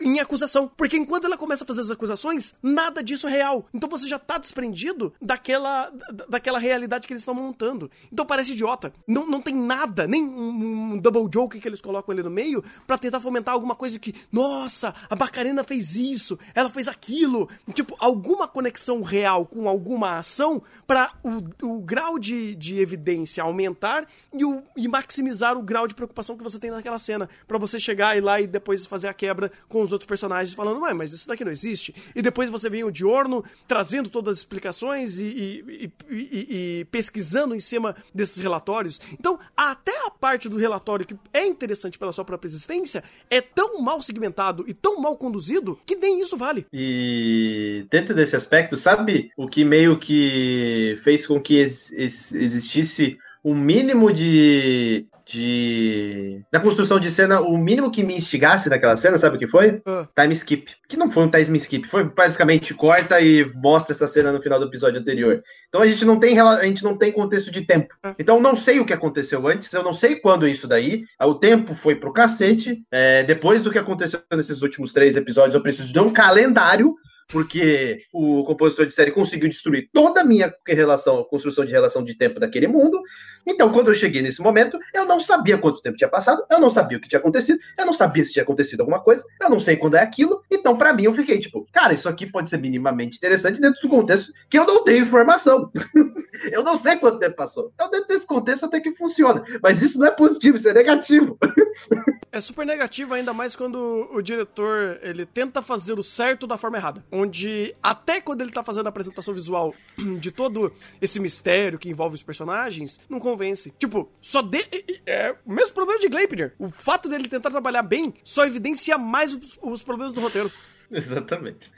em 0.00 0.18
acusação. 0.20 0.70
Porque 0.76 0.96
enquanto 0.96 1.24
ela 1.24 1.36
começa 1.36 1.64
a 1.64 1.66
fazer 1.66 1.82
as 1.82 1.90
acusações, 1.90 2.54
nada 2.62 3.02
disso 3.02 3.26
é 3.26 3.30
real. 3.30 3.66
Então 3.72 3.88
você 3.88 4.06
já 4.08 4.18
tá 4.18 4.38
desprendido 4.38 5.12
daquela, 5.20 5.90
daquela 6.28 6.58
realidade 6.58 7.06
que 7.06 7.12
eles 7.12 7.22
estão 7.22 7.34
montando. 7.34 7.90
Então 8.12 8.26
parece 8.26 8.52
idiota. 8.52 8.92
Não, 9.06 9.26
não 9.26 9.40
tem 9.40 9.54
nada, 9.54 10.06
nem 10.06 10.24
um, 10.24 10.94
um 10.94 10.98
double 10.98 11.28
joke 11.32 11.60
que 11.60 11.68
eles 11.68 11.80
colocam 11.80 12.12
ali 12.12 12.22
no 12.22 12.30
meio 12.30 12.62
para 12.86 12.98
tentar 12.98 13.20
fomentar 13.20 13.54
alguma 13.54 13.74
coisa 13.74 13.98
que, 13.98 14.14
nossa, 14.32 14.94
a 15.08 15.14
Bacarena 15.14 15.62
fez 15.62 15.96
isso, 15.96 16.38
ela 16.54 16.70
fez 16.70 16.88
aquilo. 16.88 17.48
Tipo, 17.72 17.96
alguma 17.98 18.48
conexão 18.48 19.02
real 19.02 19.46
com 19.46 19.68
alguma 19.68 20.18
ação 20.18 20.62
para 20.86 21.12
o, 21.22 21.66
o 21.66 21.80
grau 21.80 22.18
de, 22.18 22.54
de 22.54 22.80
evidência 22.80 23.42
aumentar 23.42 24.06
e, 24.32 24.44
o, 24.44 24.62
e 24.76 24.88
maximizar 24.88 25.56
o 25.56 25.62
grau 25.62 25.86
de 25.86 25.94
preocupação 25.94 26.36
que 26.36 26.42
você 26.42 26.58
tem 26.58 26.70
naquela 26.70 26.98
cena. 26.98 27.28
para 27.46 27.58
você 27.58 27.78
chegar 27.78 28.16
e 28.16 28.20
lá 28.20 28.40
e 28.40 28.46
depois 28.46 28.86
fazer 28.86 29.08
a 29.08 29.14
quebra 29.14 29.50
com 29.68 29.83
os 29.84 29.92
outros 29.92 30.06
personagens 30.06 30.54
falando, 30.54 30.80
ué, 30.80 30.92
mas 30.92 31.12
isso 31.12 31.28
daqui 31.28 31.44
não 31.44 31.52
existe. 31.52 31.94
E 32.14 32.22
depois 32.22 32.50
você 32.50 32.68
vem 32.68 32.84
o 32.84 32.90
Diorno 32.90 33.44
trazendo 33.66 34.08
todas 34.08 34.32
as 34.32 34.38
explicações 34.38 35.18
e, 35.18 35.24
e, 35.24 35.92
e, 36.10 36.80
e, 36.80 36.84
pesquisando 36.86 37.54
em 37.54 37.60
cima 37.60 37.94
desses 38.14 38.38
relatórios. 38.38 39.00
Então, 39.12 39.38
até 39.56 40.06
a 40.06 40.10
parte 40.10 40.48
do 40.48 40.56
relatório 40.56 41.06
que 41.06 41.16
é 41.32 41.46
interessante 41.46 41.98
pela 41.98 42.12
sua 42.12 42.24
própria 42.24 42.48
existência 42.48 43.02
é 43.30 43.40
tão 43.40 43.80
mal 43.80 44.00
segmentado 44.00 44.64
e 44.66 44.74
tão 44.74 45.00
mal 45.00 45.16
conduzido 45.16 45.78
que 45.86 45.96
nem 45.96 46.20
isso 46.20 46.36
vale. 46.36 46.66
E 46.72 47.86
dentro 47.90 48.14
desse 48.14 48.36
aspecto, 48.36 48.76
sabe 48.76 49.30
o 49.36 49.48
que 49.48 49.64
meio 49.64 49.98
que 49.98 50.94
fez 51.02 51.26
com 51.26 51.40
que 51.40 51.56
ex 51.56 51.92
existisse 51.92 53.18
um 53.44 53.54
mínimo 53.54 54.12
de 54.12 55.06
de. 55.26 56.42
Na 56.52 56.60
construção 56.60 57.00
de 57.00 57.10
cena, 57.10 57.40
o 57.40 57.56
mínimo 57.56 57.90
que 57.90 58.02
me 58.02 58.16
instigasse 58.16 58.68
naquela 58.68 58.96
cena, 58.96 59.18
sabe 59.18 59.36
o 59.36 59.38
que 59.38 59.46
foi? 59.46 59.82
Uh. 59.86 60.06
Time 60.18 60.34
skip. 60.34 60.72
Que 60.88 60.96
não 60.96 61.10
foi 61.10 61.24
um 61.24 61.30
time 61.30 61.58
skip, 61.58 61.88
foi 61.88 62.04
basicamente 62.04 62.74
corta 62.74 63.20
e 63.20 63.46
mostra 63.56 63.94
essa 63.94 64.06
cena 64.06 64.32
no 64.32 64.42
final 64.42 64.58
do 64.58 64.66
episódio 64.66 65.00
anterior. 65.00 65.42
Então 65.68 65.80
a 65.80 65.86
gente 65.86 66.04
não 66.04 66.18
tem, 66.18 66.38
a 66.38 66.64
gente 66.64 66.84
não 66.84 66.96
tem 66.96 67.10
contexto 67.10 67.50
de 67.50 67.62
tempo. 67.62 67.94
Uh. 68.04 68.14
Então 68.18 68.40
não 68.40 68.54
sei 68.54 68.80
o 68.80 68.84
que 68.84 68.92
aconteceu 68.92 69.46
antes, 69.48 69.72
eu 69.72 69.82
não 69.82 69.92
sei 69.92 70.16
quando 70.16 70.46
isso 70.46 70.68
daí. 70.68 71.04
O 71.22 71.34
tempo 71.34 71.74
foi 71.74 71.94
pro 71.94 72.12
cacete. 72.12 72.82
É, 72.90 73.22
depois 73.22 73.62
do 73.62 73.70
que 73.70 73.78
aconteceu 73.78 74.20
nesses 74.32 74.62
últimos 74.62 74.92
três 74.92 75.16
episódios, 75.16 75.54
eu 75.54 75.62
preciso 75.62 75.92
de 75.92 75.98
um 75.98 76.12
calendário 76.12 76.94
porque 77.28 78.00
o 78.12 78.44
compositor 78.44 78.86
de 78.86 78.94
série 78.94 79.10
conseguiu 79.10 79.48
destruir 79.48 79.88
toda 79.92 80.20
a 80.20 80.24
minha 80.24 80.54
relação, 80.66 81.24
construção 81.24 81.64
de 81.64 81.72
relação 81.72 82.04
de 82.04 82.16
tempo 82.16 82.38
daquele 82.40 82.66
mundo. 82.66 83.00
Então, 83.46 83.70
quando 83.72 83.88
eu 83.88 83.94
cheguei 83.94 84.22
nesse 84.22 84.40
momento, 84.40 84.78
eu 84.92 85.04
não 85.04 85.20
sabia 85.20 85.58
quanto 85.58 85.82
tempo 85.82 85.96
tinha 85.96 86.08
passado, 86.08 86.44
eu 86.50 86.60
não 86.60 86.70
sabia 86.70 86.98
o 86.98 87.00
que 87.00 87.08
tinha 87.08 87.18
acontecido, 87.18 87.58
eu 87.78 87.84
não 87.86 87.92
sabia 87.92 88.24
se 88.24 88.32
tinha 88.32 88.42
acontecido 88.42 88.80
alguma 88.80 89.00
coisa, 89.00 89.24
eu 89.40 89.50
não 89.50 89.60
sei 89.60 89.76
quando 89.76 89.96
é 89.96 90.00
aquilo. 90.00 90.42
Então, 90.50 90.76
para 90.76 90.92
mim, 90.92 91.04
eu 91.04 91.12
fiquei 91.12 91.38
tipo, 91.38 91.66
cara, 91.72 91.92
isso 91.92 92.08
aqui 92.08 92.26
pode 92.26 92.48
ser 92.48 92.58
minimamente 92.58 93.16
interessante 93.16 93.60
dentro 93.60 93.80
do 93.82 93.88
contexto 93.88 94.32
que 94.48 94.58
eu 94.58 94.66
não 94.66 94.82
tenho 94.84 95.02
informação. 95.02 95.70
eu 96.50 96.62
não 96.62 96.76
sei 96.76 96.96
quanto 96.96 97.18
tempo 97.18 97.36
passou. 97.36 97.70
Então, 97.74 97.90
dentro 97.90 98.08
desse 98.08 98.26
contexto, 98.26 98.64
até 98.64 98.80
que 98.80 98.92
funciona. 98.92 99.44
Mas 99.62 99.82
isso 99.82 99.98
não 99.98 100.06
é 100.06 100.10
positivo, 100.10 100.56
isso 100.56 100.68
é 100.68 100.72
negativo. 100.72 101.38
é 102.32 102.40
super 102.40 102.64
negativo, 102.66 103.14
ainda 103.14 103.32
mais 103.32 103.54
quando 103.54 104.08
o 104.12 104.22
diretor 104.22 104.98
ele 105.02 105.26
tenta 105.26 105.60
fazer 105.60 105.98
o 105.98 106.02
certo 106.02 106.46
da 106.46 106.56
forma 106.56 106.76
errada. 106.76 107.04
Onde, 107.16 107.72
até 107.80 108.20
quando 108.20 108.40
ele 108.40 108.50
tá 108.50 108.64
fazendo 108.64 108.86
a 108.86 108.88
apresentação 108.88 109.32
visual 109.32 109.72
de 110.18 110.32
todo 110.32 110.72
esse 111.00 111.20
mistério 111.20 111.78
que 111.78 111.88
envolve 111.88 112.16
os 112.16 112.24
personagens, 112.24 112.98
não 113.08 113.20
convence. 113.20 113.72
Tipo, 113.78 114.10
só 114.20 114.42
de. 114.42 114.66
É 115.06 115.32
o 115.46 115.52
mesmo 115.52 115.74
problema 115.74 116.00
de 116.00 116.08
Gleipnir. 116.08 116.54
O 116.58 116.70
fato 116.70 117.08
dele 117.08 117.28
tentar 117.28 117.50
trabalhar 117.50 117.82
bem 117.82 118.12
só 118.24 118.44
evidencia 118.44 118.98
mais 118.98 119.32
os, 119.32 119.56
os 119.62 119.82
problemas 119.84 120.12
do 120.12 120.20
roteiro. 120.20 120.50
Exatamente. 120.90 121.70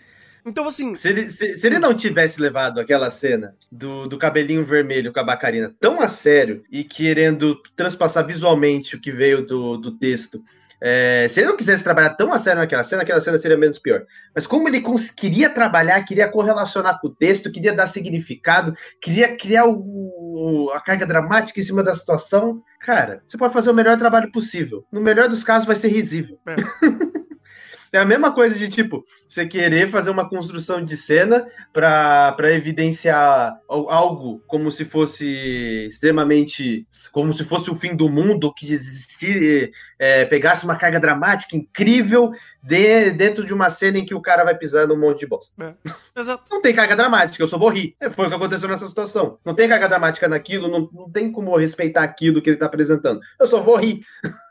Então, 0.47 0.67
assim. 0.67 0.97
Se 0.97 1.09
ele, 1.11 1.29
se, 1.29 1.57
se 1.57 1.67
ele 1.67 1.79
não 1.79 1.93
tivesse 1.93 2.41
levado 2.41 2.81
aquela 2.81 3.11
cena 3.11 3.55
do, 3.71 4.07
do 4.07 4.17
cabelinho 4.17 4.65
vermelho 4.65 5.13
com 5.13 5.21
a 5.21 5.25
bacarina 5.25 5.75
tão 5.79 6.01
a 6.01 6.09
sério 6.09 6.65
e 6.71 6.83
querendo 6.83 7.61
transpassar 7.75 8.27
visualmente 8.27 8.97
o 8.97 9.01
que 9.01 9.13
veio 9.13 9.45
do, 9.45 9.77
do 9.77 9.91
texto 9.91 10.41
é, 10.81 11.27
se 11.29 11.41
ele 11.41 11.49
não 11.49 11.57
quisesse 11.57 11.83
trabalhar 11.83 12.11
tão 12.11 12.33
a 12.33 12.39
sério 12.39 12.61
naquela 12.61 12.85
cena, 12.85 13.03
aquela 13.03 13.21
cena 13.21 13.39
seria 13.39 13.57
menos 13.57 13.79
pior. 13.79 14.05
Mas 14.35 14.47
como 14.47 14.69
ele 14.69 14.85
queria 15.17 15.49
trabalhar, 15.49 16.05
queria 16.05 16.29
correlacionar 16.29 17.01
com 17.01 17.09
o 17.09 17.15
texto, 17.15 17.51
queria 17.51 17.75
dar 17.75 17.87
significado, 17.87 18.75
queria 19.01 19.37
criar 19.37 19.67
o, 19.67 20.71
a 20.75 20.81
carga 20.81 21.07
dramática 21.07 21.59
em 21.59 21.63
cima 21.63 21.83
da 21.83 21.95
situação, 21.95 22.63
cara, 22.81 23.23
você 23.27 23.39
pode 23.39 23.55
fazer 23.55 23.71
o 23.71 23.75
melhor 23.75 23.97
trabalho 23.97 24.31
possível. 24.31 24.85
No 24.93 25.01
melhor 25.01 25.29
dos 25.29 25.43
casos, 25.43 25.67
vai 25.67 25.77
ser 25.77 25.89
risível. 25.89 26.39
É. 26.47 26.57
É 27.93 27.99
a 27.99 28.05
mesma 28.05 28.33
coisa 28.33 28.59
de, 28.59 28.69
tipo, 28.69 29.03
você 29.29 29.47
querer 29.47 29.91
fazer 29.91 30.11
uma 30.11 30.29
construção 30.29 30.83
de 30.83 30.97
cena 30.97 31.47
para 31.73 32.53
evidenciar 32.53 33.57
algo 33.69 34.43
como 34.47 34.71
se 34.71 34.85
fosse 34.85 35.87
extremamente. 35.89 36.87
como 37.13 37.33
se 37.33 37.45
fosse 37.45 37.71
o 37.71 37.75
fim 37.77 37.95
do 37.95 38.09
mundo, 38.09 38.53
que 38.53 38.73
existir, 38.73 39.73
é, 39.99 40.25
pegasse 40.25 40.65
uma 40.65 40.77
carga 40.77 41.01
dramática 41.01 41.57
incrível 41.57 42.31
de, 42.63 43.11
dentro 43.13 43.45
de 43.45 43.55
uma 43.55 43.71
cena 43.71 43.99
em 43.99 44.05
que 44.05 44.15
o 44.15 44.21
cara 44.21 44.45
vai 44.45 44.57
pisar 44.57 44.87
num 44.87 44.99
monte 44.99 45.21
de 45.21 45.27
bosta. 45.27 45.55
É. 45.63 45.75
Não 46.51 46.61
tem 46.61 46.75
carga 46.75 46.97
dramática, 46.97 47.43
eu 47.43 47.47
só 47.47 47.59
vou 47.59 47.69
rir. 47.69 47.95
É, 48.01 48.11
foi 48.11 48.27
o 48.27 48.29
que 48.29 48.35
aconteceu 48.35 48.69
nessa 48.69 48.89
situação. 48.89 49.39
Não 49.45 49.55
tem 49.55 49.69
carga 49.69 49.89
dramática 49.89 50.29
naquilo, 50.29 50.69
não, 50.69 50.89
não 50.93 51.11
tem 51.11 51.31
como 51.31 51.57
respeitar 51.57 52.03
aquilo 52.03 52.43
que 52.43 52.51
ele 52.51 52.57
tá 52.57 52.67
apresentando. 52.67 53.21
Eu 53.39 53.47
só 53.47 53.61
vou 53.61 53.77
rir 53.77 54.05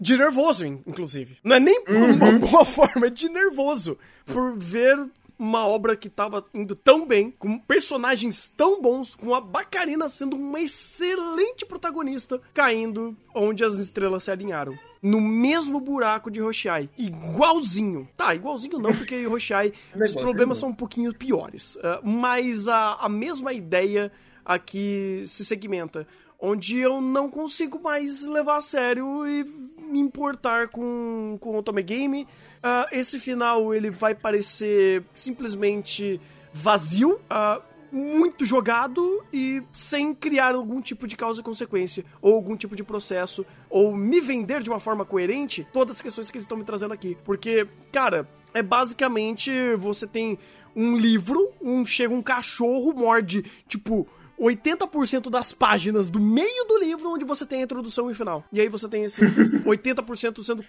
de 0.00 0.16
nervoso, 0.16 0.64
inclusive. 0.64 1.38
Não 1.42 1.56
é 1.56 1.60
nem 1.60 1.82
por 1.82 1.94
uhum. 1.94 2.14
uma 2.14 2.32
boa 2.32 2.64
forma, 2.66 3.06
é 3.06 3.10
de 3.10 3.28
nervoso. 3.28 3.98
Por 4.24 4.56
ver 4.56 4.96
uma 5.38 5.66
obra 5.66 5.96
que 5.96 6.08
tava 6.08 6.44
indo 6.52 6.74
tão 6.74 7.06
bem, 7.06 7.30
com 7.38 7.58
personagens 7.58 8.48
tão 8.48 8.82
bons, 8.82 9.14
com 9.14 9.34
a 9.34 9.40
Bacarina 9.40 10.08
sendo 10.08 10.36
uma 10.36 10.60
excelente 10.60 11.64
protagonista, 11.64 12.40
caindo 12.52 13.16
onde 13.34 13.64
as 13.64 13.74
estrelas 13.74 14.24
se 14.24 14.30
alinharam. 14.30 14.76
No 15.00 15.20
mesmo 15.20 15.80
buraco 15.80 16.28
de 16.28 16.40
Roshai. 16.40 16.90
Igualzinho. 16.98 18.08
Tá, 18.16 18.34
igualzinho 18.34 18.80
não, 18.80 18.92
porque 18.92 19.26
Roshai 19.26 19.72
os 19.94 20.14
problemas 20.14 20.58
são 20.58 20.70
um 20.70 20.74
pouquinho 20.74 21.14
piores. 21.14 21.76
Uh, 21.76 22.04
mas 22.04 22.66
a, 22.66 22.94
a 22.94 23.08
mesma 23.08 23.52
ideia 23.52 24.10
aqui 24.44 25.22
se 25.24 25.44
segmenta 25.44 26.06
onde 26.40 26.78
eu 26.78 27.00
não 27.00 27.28
consigo 27.28 27.80
mais 27.80 28.22
levar 28.22 28.58
a 28.58 28.60
sério 28.60 29.26
e 29.26 29.44
me 29.88 29.98
importar 29.98 30.68
com, 30.68 31.38
com 31.40 31.50
o 31.50 31.56
Otome 31.56 31.82
Game. 31.82 32.24
Uh, 32.24 32.86
esse 32.92 33.18
final 33.18 33.74
ele 33.74 33.90
vai 33.90 34.14
parecer 34.14 35.04
simplesmente 35.12 36.20
vazio, 36.52 37.14
uh, 37.14 37.62
muito 37.90 38.44
jogado 38.44 39.24
e 39.32 39.62
sem 39.72 40.14
criar 40.14 40.54
algum 40.54 40.80
tipo 40.80 41.06
de 41.06 41.16
causa 41.16 41.40
e 41.40 41.44
consequência, 41.44 42.04
ou 42.20 42.34
algum 42.34 42.56
tipo 42.56 42.76
de 42.76 42.84
processo, 42.84 43.46
ou 43.70 43.96
me 43.96 44.20
vender 44.20 44.62
de 44.62 44.68
uma 44.68 44.78
forma 44.78 45.04
coerente 45.04 45.66
todas 45.72 45.96
as 45.96 46.02
questões 46.02 46.30
que 46.30 46.36
eles 46.36 46.44
estão 46.44 46.58
me 46.58 46.64
trazendo 46.64 46.92
aqui. 46.92 47.16
Porque, 47.24 47.66
cara, 47.90 48.28
é 48.52 48.62
basicamente 48.62 49.50
você 49.76 50.06
tem 50.06 50.38
um 50.76 50.96
livro, 50.96 51.50
um 51.60 51.84
chega 51.84 52.14
um 52.14 52.22
cachorro, 52.22 52.92
morde, 52.92 53.42
tipo, 53.66 54.06
80% 54.40 55.28
das 55.30 55.52
páginas 55.52 56.08
do 56.08 56.20
meio 56.20 56.64
do 56.66 56.78
livro 56.78 57.10
onde 57.10 57.24
você 57.24 57.44
tem 57.44 57.60
a 57.60 57.64
introdução 57.64 58.10
e 58.10 58.14
final. 58.14 58.44
E 58.52 58.60
aí 58.60 58.68
você 58.68 58.88
tem 58.88 59.04
esse 59.04 59.20
80% 59.66 60.42
sendo 60.42 60.64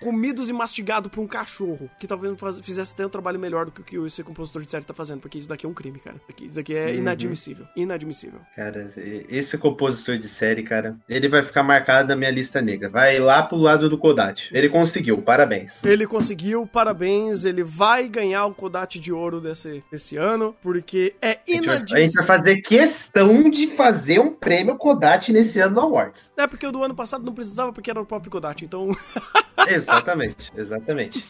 comidos 0.00 0.48
e 0.48 0.52
mastigados 0.52 1.10
por 1.10 1.20
um 1.20 1.26
cachorro, 1.26 1.90
que 1.98 2.06
talvez 2.06 2.34
fizesse 2.62 2.92
até 2.94 3.06
um 3.06 3.10
trabalho 3.10 3.38
melhor 3.38 3.66
do 3.66 3.72
que 3.72 3.98
o 3.98 4.06
esse 4.06 4.22
compositor 4.24 4.62
de 4.62 4.70
série 4.70 4.84
tá 4.84 4.94
fazendo, 4.94 5.20
porque 5.20 5.38
isso 5.38 5.48
daqui 5.48 5.66
é 5.66 5.68
um 5.68 5.74
crime, 5.74 5.98
cara. 5.98 6.16
Isso 6.40 6.54
daqui 6.54 6.74
é 6.74 6.86
uhum. 6.86 6.94
inadmissível. 6.94 7.66
Inadmissível. 7.76 8.40
Cara, 8.56 8.92
esse 9.28 9.58
compositor 9.58 10.18
de 10.18 10.28
série, 10.28 10.62
cara, 10.62 10.96
ele 11.08 11.28
vai 11.28 11.42
ficar 11.42 11.62
marcado 11.62 12.08
na 12.08 12.16
minha 12.16 12.30
lista 12.30 12.60
negra. 12.60 12.88
Vai 12.88 13.18
lá 13.18 13.42
pro 13.42 13.58
lado 13.58 13.88
do 13.88 13.98
Kodat. 13.98 14.50
Ele 14.52 14.68
conseguiu, 14.68 15.18
parabéns. 15.18 15.84
Ele 15.84 16.06
conseguiu, 16.06 16.66
parabéns. 16.66 17.44
Ele 17.44 17.62
vai 17.62 18.08
ganhar 18.08 18.46
o 18.46 18.54
Kodat 18.54 18.98
de 18.98 19.12
ouro 19.12 19.40
desse, 19.40 19.84
desse 19.90 20.16
ano, 20.16 20.56
porque 20.62 21.14
é 21.20 21.38
inadmissível. 21.46 21.96
A 21.96 22.00
gente 22.00 22.14
vai 22.14 22.26
fazer 22.26 22.56
questão 22.62 23.09
questão 23.10 23.50
de 23.50 23.66
fazer 23.66 24.20
um 24.20 24.32
prêmio 24.32 24.76
Kodat 24.76 25.32
nesse 25.32 25.58
ano 25.58 25.74
no 25.74 25.80
Awards. 25.80 26.32
É, 26.36 26.46
porque 26.46 26.64
o 26.64 26.70
do 26.70 26.82
ano 26.84 26.94
passado 26.94 27.24
não 27.24 27.34
precisava, 27.34 27.72
porque 27.72 27.90
era 27.90 28.00
o 28.00 28.06
próprio 28.06 28.30
Kodat, 28.30 28.64
então. 28.64 28.88
exatamente, 29.68 30.52
exatamente. 30.56 31.24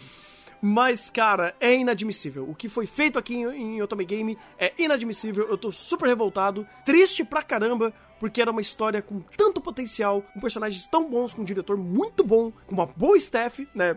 Mas, 0.61 1.11
cara, 1.11 1.55
é 1.59 1.75
inadmissível. 1.75 2.47
O 2.47 2.55
que 2.55 2.69
foi 2.69 2.87
feito 2.87 3.19
aqui 3.19 3.35
em, 3.35 3.77
em 3.77 3.83
Otome 3.83 4.05
Game 4.05 4.37
é 4.59 4.75
inadmissível. 4.79 5.49
Eu 5.49 5.57
tô 5.57 5.73
super 5.73 6.07
revoltado, 6.07 6.67
triste 6.85 7.25
pra 7.25 7.43
caramba, 7.43 7.95
porque 8.19 8.43
era 8.43 8.51
uma 8.51 8.61
história 8.61 9.01
com 9.01 9.21
tanto 9.39 9.59
potencial, 9.59 10.21
com 10.35 10.39
personagens 10.41 10.87
tão 10.87 11.09
bons, 11.09 11.33
com 11.33 11.41
um 11.41 11.47
diretor 11.47 11.79
muito 11.79 12.23
bom, 12.23 12.53
com 12.67 12.75
uma 12.75 12.85
boa 12.85 13.17
staff, 13.17 13.67
né? 13.75 13.97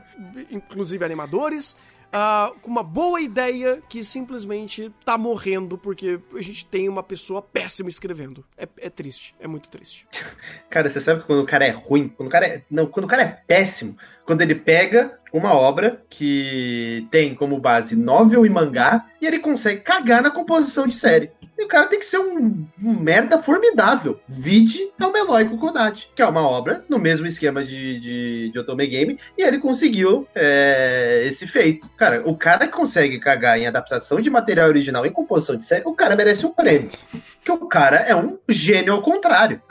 Inclusive 0.50 1.04
animadores 1.04 1.76
uh, 2.14 2.58
com 2.60 2.70
uma 2.70 2.84
boa 2.84 3.20
ideia 3.20 3.82
que 3.90 4.04
simplesmente 4.04 4.92
tá 5.04 5.18
morrendo 5.18 5.78
porque 5.78 6.20
a 6.36 6.42
gente 6.42 6.66
tem 6.66 6.88
uma 6.88 7.04
pessoa 7.04 7.42
péssima 7.42 7.90
escrevendo. 7.90 8.46
É, 8.58 8.68
é 8.78 8.90
triste, 8.90 9.36
é 9.40 9.48
muito 9.48 9.70
triste. 9.70 10.08
Cara, 10.70 10.90
você 10.90 11.00
sabe 11.00 11.22
que 11.22 11.28
quando 11.28 11.42
o 11.42 11.46
cara 11.46 11.66
é 11.66 11.72
ruim, 11.72 12.08
quando 12.08 12.28
o 12.28 12.32
cara 12.32 12.48
é. 12.48 12.64
Não, 12.70 12.86
quando 12.86 13.06
o 13.06 13.10
cara 13.10 13.24
é 13.24 13.42
péssimo, 13.48 13.98
quando 14.26 14.42
ele 14.42 14.56
pega 14.56 15.20
uma 15.32 15.54
obra 15.54 16.04
que 16.10 17.08
tem 17.10 17.34
como 17.34 17.60
base 17.60 17.96
novel 17.96 18.46
e 18.46 18.50
mangá 18.50 19.06
e 19.20 19.26
ele 19.26 19.40
consegue 19.40 19.82
cagar 19.82 20.22
na 20.22 20.32
composição 20.32 20.86
de 20.86 20.94
série. 20.94 21.32
E 21.64 21.66
o 21.66 21.68
cara 21.70 21.88
tem 21.88 21.98
que 21.98 22.06
ser 22.06 22.18
um, 22.18 22.68
um 22.84 22.94
merda 23.00 23.42
formidável. 23.42 24.20
Vide 24.28 24.92
é 25.00 25.06
o 25.06 25.14
Meloico 25.14 25.58
Kodachi, 25.58 26.10
que 26.14 26.22
é 26.22 26.26
uma 26.26 26.42
obra 26.42 26.84
no 26.90 27.00
mesmo 27.00 27.26
esquema 27.26 27.64
de, 27.64 28.02
de, 28.02 28.52
de 28.52 28.60
Otome 28.60 28.86
Game, 28.86 29.18
e 29.38 29.44
ele 29.44 29.60
conseguiu 29.60 30.28
é, 30.36 31.24
esse 31.26 31.48
feito. 31.48 31.90
Cara, 31.96 32.22
o 32.26 32.36
cara 32.36 32.68
que 32.68 32.74
consegue 32.74 33.18
cagar 33.18 33.58
em 33.58 33.66
adaptação 33.66 34.20
de 34.20 34.30
material 34.30 34.68
original 34.68 35.06
em 35.06 35.12
composição 35.14 35.56
de 35.56 35.64
série, 35.64 35.84
o 35.86 35.94
cara 35.94 36.18
merece 36.18 36.46
um 36.46 36.52
prêmio. 36.52 36.92
Porque 37.38 37.52
o 37.54 37.66
cara 37.66 37.96
é 37.96 38.14
um 38.14 38.38
gênio 38.50 38.92
ao 38.92 39.02
contrário. 39.02 39.62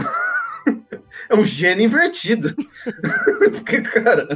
é 1.28 1.34
um 1.34 1.44
gênio 1.44 1.84
invertido. 1.84 2.54
Porque, 3.52 3.82
cara, 3.82 4.26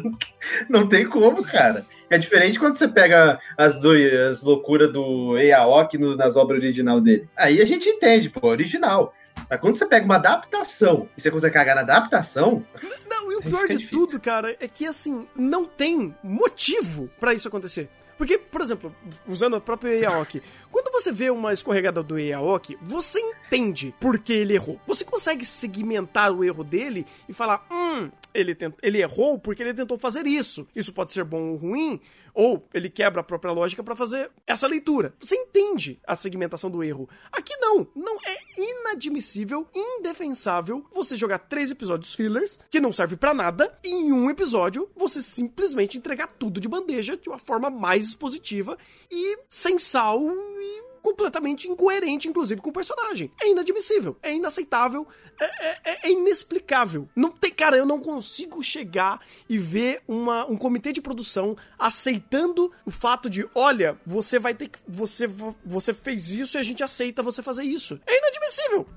não 0.69 0.87
tem 0.87 1.09
como, 1.09 1.43
cara. 1.43 1.87
É 2.09 2.19
diferente 2.19 2.59
quando 2.59 2.77
você 2.77 2.87
pega 2.87 3.41
as, 3.57 3.81
do, 3.81 3.93
as 4.31 4.43
loucuras 4.43 4.93
do 4.93 5.37
Eaoki 5.39 5.99
no, 5.99 6.17
nas 6.17 6.37
obras 6.37 6.63
original 6.63 7.01
dele. 7.01 7.29
Aí 7.37 7.61
a 7.61 7.65
gente 7.65 7.89
entende, 7.89 8.31
pô, 8.31 8.47
original. 8.49 9.15
Mas 9.51 9.61
quando 9.61 9.77
você 9.77 9.87
pega 9.87 10.05
uma 10.05 10.17
adaptação 10.17 11.09
e 11.17 11.21
você 11.21 11.31
consegue 11.31 11.55
cagar 11.55 11.75
na 11.75 11.83
adaptação. 11.83 12.65
Não, 13.09 13.33
e 13.33 13.37
o 13.37 13.43
pior 13.43 13.69
de 13.69 13.77
difícil. 13.77 14.07
tudo, 14.07 14.21
cara, 14.21 14.57
é 14.61 14.69
que 14.69 14.87
assim, 14.87 15.27
não 15.35 15.65
tem 15.65 16.15
motivo 16.23 17.11
para 17.19 17.35
isso 17.35 17.49
acontecer. 17.49 17.89
Porque, 18.17 18.39
por 18.39 18.63
exemplo, 18.63 18.95
usando 19.29 19.57
a 19.57 19.61
própria 19.61 19.91
Eaoki, 19.91 20.43
quando 20.71 20.91
você 20.91 21.13
vê 21.13 21.29
uma 21.29 21.53
escorregada 21.53 22.03
do 22.03 22.19
Eaoki, 22.19 22.79
você 22.81 23.21
entende 23.21 23.95
por 24.01 24.19
que 24.19 24.33
ele 24.33 24.55
errou. 24.55 24.81
Você 24.87 25.05
consegue 25.05 25.45
segmentar 25.45 26.33
o 26.33 26.43
erro 26.43 26.65
dele 26.65 27.07
e 27.29 27.35
falar, 27.35 27.67
hum, 27.71 28.11
ele, 28.33 28.55
tent... 28.55 28.75
ele 28.83 29.03
errou 29.03 29.39
porque 29.39 29.63
ele 29.63 29.75
tentou 29.75 29.99
fazer 29.99 30.27
isso. 30.27 30.67
Isso 30.75 30.93
pode 30.93 31.13
ser 31.13 31.25
bom 31.25 31.51
ou 31.51 31.57
ruim, 31.57 31.96
ou 32.35 32.67
ele 32.75 32.91
quebra 32.91 33.21
a 33.21 33.25
própria 33.25 33.53
lógica 33.53 33.83
para 33.83 33.97
fazer 33.97 34.31
essa 34.47 34.67
leitura. 34.67 35.15
Você 35.19 35.35
entende 35.35 35.99
a 36.07 36.15
segmentação 36.15 36.71
do 36.71 36.83
erro. 36.83 37.09
Aqui 37.33 37.57
não. 37.57 37.87
Não 37.95 38.17
é 38.17 38.37
inadmissível, 38.61 39.67
indefensável 39.75 40.85
você 40.93 41.17
jogar 41.17 41.39
três 41.39 41.71
episódios 41.71 42.15
fillers 42.15 42.59
que 42.71 42.81
não 42.81 42.93
serve 42.93 43.17
para 43.17 43.35
nada 43.35 43.79
e 43.83 43.89
em 43.89 44.13
um 44.13 44.31
episódio 44.31 44.91
você 44.95 45.21
simplesmente 45.21 45.97
entregar 45.97 46.29
tudo 46.39 46.61
de 46.61 46.69
bandeja 46.69 47.17
de 47.17 47.29
uma 47.29 47.39
forma 47.39 47.71
mais 47.71 48.09
expositiva 48.09 48.77
e 49.11 49.39
sem 49.49 49.79
sal 49.79 50.21
e 50.21 50.96
completamente 51.07 51.69
incoerente, 51.69 52.27
inclusive, 52.27 52.61
com 52.61 52.71
o 52.71 52.73
personagem. 52.73 53.31
É 53.41 53.49
inadmissível, 53.49 54.19
é 54.21 54.35
inaceitável, 54.35 55.07
é, 55.41 55.45
é, 55.45 55.79
é, 55.85 56.09
é 56.09 56.11
inexplicável. 56.11 57.09
Não 57.15 57.31
tem, 57.31 57.53
cara, 57.53 57.77
eu 57.77 57.87
não 57.87 58.01
consigo 58.01 58.61
chegar 58.61 59.21
e 59.49 59.57
ver 59.57 60.03
uma, 60.09 60.45
um 60.47 60.57
comitê 60.57 60.93
de 60.93 61.01
produção 61.01 61.57
aceitando 61.79 62.73
o 62.85 62.91
fato 62.91 63.31
de, 63.31 63.49
olha, 63.55 63.97
você 64.05 64.37
vai 64.37 64.53
ter 64.53 64.67
que. 64.67 64.81
Você, 64.89 65.29
você 65.65 65.95
fez 65.95 66.33
isso 66.33 66.57
e 66.57 66.59
a 66.59 66.65
gente 66.65 66.83
aceita 66.83 67.23
você 67.23 67.41
fazer 67.41 67.63
isso. 67.63 68.01
É 68.05 68.19
inadmissível. 68.19 68.89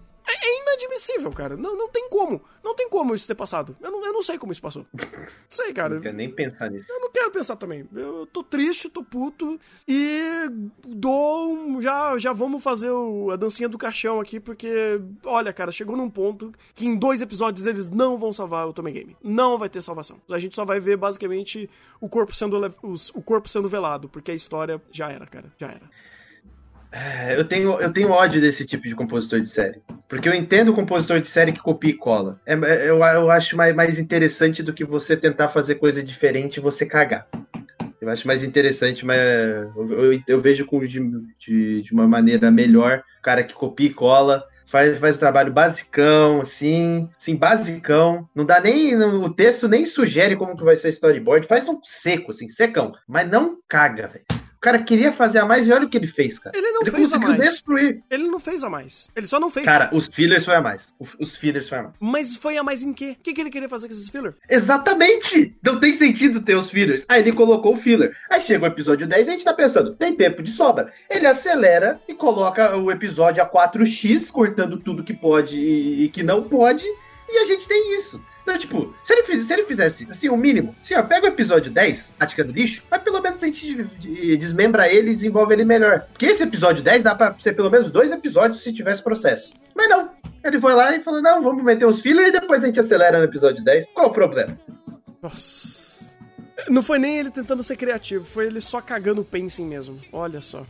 Inadmissível, 1.00 1.32
cara. 1.32 1.56
Não, 1.56 1.76
não 1.76 1.90
tem 1.90 2.10
como. 2.10 2.42
Não 2.64 2.76
tem 2.76 2.90
como 2.90 3.16
isso 3.16 3.26
ter 3.26 3.36
passado. 3.36 3.76
Eu 3.82 3.90
não, 3.90 4.06
eu 4.06 4.14
não 4.14 4.22
sei 4.22 4.38
como 4.38 4.52
isso 4.52 4.62
passou. 4.62 4.86
Não 4.94 5.28
sei, 5.48 5.74
cara. 5.74 5.96
Não 5.96 6.02
quero 6.02 6.16
nem 6.16 6.30
pensar 6.30 6.70
nisso. 6.70 6.92
Eu 6.92 7.00
não 7.00 7.10
quero 7.10 7.32
pensar 7.32 7.56
também. 7.56 7.88
Eu 7.96 8.28
tô 8.28 8.44
triste, 8.44 8.90
tô 8.90 9.04
puto 9.04 9.60
e 9.88 10.22
dou. 10.86 11.82
Já, 11.82 12.18
já 12.18 12.34
vamos 12.34 12.62
fazer 12.62 12.92
o, 12.92 13.32
a 13.32 13.36
dancinha 13.36 13.70
do 13.70 13.78
caixão 13.78 14.20
aqui, 14.20 14.40
porque, 14.40 15.02
olha, 15.26 15.54
cara, 15.54 15.72
chegou 15.72 15.96
num 15.96 16.10
ponto 16.10 16.52
que 16.76 16.86
em 16.86 16.98
dois 16.98 17.22
episódios 17.22 17.66
eles 17.66 17.90
não 17.90 18.18
vão 18.18 18.34
salvar 18.34 18.68
o 18.68 18.74
Tommy 18.74 18.92
Game. 18.92 19.18
Não 19.24 19.58
vai 19.58 19.70
ter 19.70 19.82
salvação. 19.82 20.22
A 20.30 20.40
gente 20.40 20.56
só 20.56 20.66
vai 20.66 20.80
ver 20.80 20.98
basicamente 20.98 21.70
o 22.02 22.10
corpo 22.10 22.36
sendo, 22.36 22.60
o 23.14 23.22
corpo 23.22 23.48
sendo 23.48 23.70
velado, 23.70 24.10
porque 24.10 24.32
a 24.32 24.36
história 24.36 24.82
já 24.92 25.10
era, 25.10 25.26
cara. 25.26 25.52
Já 25.58 25.68
era. 25.68 25.90
É, 26.91 27.38
eu 27.38 27.45
tenho, 27.45 27.80
eu 27.80 27.93
tenho 27.93 28.10
ódio 28.10 28.41
desse 28.41 28.65
tipo 28.65 28.88
de 28.88 28.95
compositor 28.95 29.39
de 29.39 29.49
série. 29.49 29.82
Porque 30.08 30.28
eu 30.28 30.34
entendo 30.34 30.69
o 30.69 30.73
compositor 30.73 31.19
de 31.19 31.28
série 31.28 31.52
que 31.52 31.60
copia 31.60 31.91
e 31.91 31.93
cola. 31.93 32.39
É, 32.45 32.54
é, 32.54 32.89
eu, 32.89 32.97
eu 32.97 33.30
acho 33.30 33.56
mais, 33.56 33.75
mais 33.75 33.99
interessante 33.99 34.63
do 34.63 34.73
que 34.73 34.84
você 34.84 35.15
tentar 35.15 35.49
fazer 35.49 35.75
coisa 35.75 36.02
diferente 36.02 36.58
e 36.58 36.62
você 36.62 36.86
cagar. 36.86 37.28
Eu 38.02 38.10
acho 38.10 38.25
mais 38.25 38.43
interessante, 38.43 39.06
mas 39.06 39.19
eu, 39.75 40.13
eu, 40.13 40.21
eu 40.28 40.39
vejo 40.39 40.65
de, 40.88 40.99
de, 41.38 41.82
de, 41.84 41.93
uma 41.93 42.08
maneira 42.08 42.49
melhor 42.49 43.04
o 43.19 43.21
cara 43.21 43.43
que 43.43 43.54
copia 43.54 43.88
e 43.88 43.93
cola. 43.93 44.43
Faz, 44.65 44.97
faz 44.99 45.17
o 45.17 45.19
trabalho 45.19 45.52
basicão, 45.52 46.41
assim, 46.41 47.10
assim, 47.17 47.36
basicão. 47.36 48.28
Não 48.34 48.45
dá 48.45 48.60
nem. 48.60 48.95
O 48.95 49.30
texto 49.30 49.67
nem 49.67 49.86
sugere 49.86 50.36
como 50.36 50.56
que 50.56 50.63
vai 50.63 50.75
ser 50.75 50.89
storyboard. 50.89 51.47
Faz 51.47 51.67
um 51.67 51.80
seco, 51.84 52.32
assim, 52.32 52.47
secão. 52.47 52.93
Mas 53.08 53.30
não 53.30 53.58
caga, 53.67 54.08
velho. 54.08 54.38
O 54.60 54.62
cara 54.62 54.78
queria 54.80 55.13
fazer 55.13 55.39
a 55.39 55.45
mais 55.45 55.65
e 55.69 55.72
olha 55.72 55.86
o 55.86 55.89
que 55.89 55.95
ele 55.95 56.06
fez, 56.06 56.38
cara. 56.38 56.58
Ele 56.58 56.69
não 56.74 56.82
ele 56.82 56.91
fez 56.91 57.13
a 57.13 57.17
mais. 57.17 57.39
destruir. 57.39 58.04
Ele 58.10 58.28
não 58.28 58.41
fez 58.41 58.62
a 58.62 58.69
mais. 58.69 59.10
Ele 59.15 59.26
só 59.26 59.39
não 59.39 59.50
fez. 59.50 59.65
Cara, 59.65 59.89
os 59.93 60.10
fillers 60.12 60.43
foi 60.43 60.54
a 60.54 60.60
mais. 60.60 60.93
Os 61.17 61.38
fillers 61.38 61.69
foi 61.69 61.78
a 61.78 61.84
mais. 61.84 61.95
Mas 62.02 62.36
foi 62.36 62.58
a 62.58 62.63
mais 62.63 62.84
em 62.84 62.91
quê? 62.91 63.15
O 63.17 63.24
que, 63.24 63.34
que 63.34 63.39
ele 63.39 63.50
queria 63.50 63.69
fazer 63.69 63.88
com 63.88 63.93
esses 63.93 64.10
fillers? 64.10 64.36
Exatamente! 64.50 65.56
Não 65.63 65.80
tem 65.80 65.93
sentido 65.93 66.41
ter 66.41 66.56
os 66.56 66.69
fillers. 66.69 67.06
Aí 67.08 67.22
ele 67.22 67.32
colocou 67.32 67.74
o 67.74 67.78
filler. 67.78 68.13
Aí 68.30 68.41
chega 68.41 68.65
o 68.65 68.67
episódio 68.67 69.08
10 69.08 69.28
e 69.28 69.30
a 69.30 69.34
gente 69.34 69.45
tá 69.45 69.54
pensando, 69.54 69.95
tem 69.95 70.13
tempo 70.13 70.43
de 70.43 70.52
sobra. 70.52 70.91
Ele 71.10 71.26
acelera 71.26 71.98
e 72.06 72.13
coloca 72.13 72.76
o 72.76 72.91
episódio 72.91 73.41
a 73.41 73.50
4x, 73.50 74.30
cortando 74.30 74.78
tudo 74.78 75.06
que 75.06 75.13
pode 75.13 75.58
e 75.58 76.10
que 76.10 76.22
não 76.22 76.43
pode. 76.43 76.86
E 77.30 77.38
a 77.38 77.45
gente 77.45 77.65
tem 77.65 77.95
isso. 77.95 78.22
Então, 78.50 78.58
tipo, 78.58 78.96
se 79.04 79.14
ele, 79.14 79.24
fiz, 79.24 79.46
se 79.46 79.54
ele 79.54 79.64
fizesse, 79.66 80.08
assim, 80.10 80.28
o 80.28 80.36
mínimo, 80.36 80.76
assim, 80.82 80.96
ó, 80.96 81.04
pega 81.04 81.28
o 81.28 81.30
episódio 81.30 81.72
10, 81.72 82.16
Tática 82.18 82.44
do 82.44 82.52
Lixo, 82.52 82.84
mas 82.90 83.04
pelo 83.04 83.22
menos 83.22 83.44
a 83.44 83.46
gente 83.46 83.84
desmembra 84.38 84.92
ele 84.92 85.12
e 85.12 85.16
desenvolve 85.16 85.54
ele 85.54 85.64
melhor. 85.64 86.08
Porque 86.12 86.26
esse 86.26 86.42
episódio 86.42 86.82
10 86.82 87.04
dá 87.04 87.14
pra 87.14 87.36
ser 87.38 87.54
pelo 87.54 87.70
menos 87.70 87.92
dois 87.92 88.12
episódios 88.12 88.64
se 88.64 88.74
tivesse 88.74 89.04
processo. 89.04 89.54
Mas 89.76 89.88
não. 89.88 90.10
Ele 90.44 90.60
foi 90.60 90.74
lá 90.74 90.96
e 90.96 91.04
falou: 91.04 91.22
não, 91.22 91.44
vamos 91.44 91.64
meter 91.64 91.86
uns 91.86 92.02
fillers 92.02 92.30
e 92.30 92.40
depois 92.40 92.64
a 92.64 92.68
gente 92.68 92.80
acelera 92.80 93.20
no 93.20 93.26
episódio 93.26 93.64
10. 93.64 93.86
Qual 93.94 94.08
o 94.08 94.14
problema? 94.14 94.58
Nossa. 95.22 95.79
Não 96.67 96.82
foi 96.82 97.00
nem 97.00 97.17
ele 97.17 97.32
tentando 97.32 97.63
ser 97.63 97.76
criativo, 97.76 98.26
foi 98.26 98.48
ele 98.48 98.60
só 98.60 98.82
cagando 98.82 99.22
o 99.22 99.26
pacing 99.26 99.65
mesmo. 99.65 100.00
Olha 100.12 100.41
só. 100.41 100.65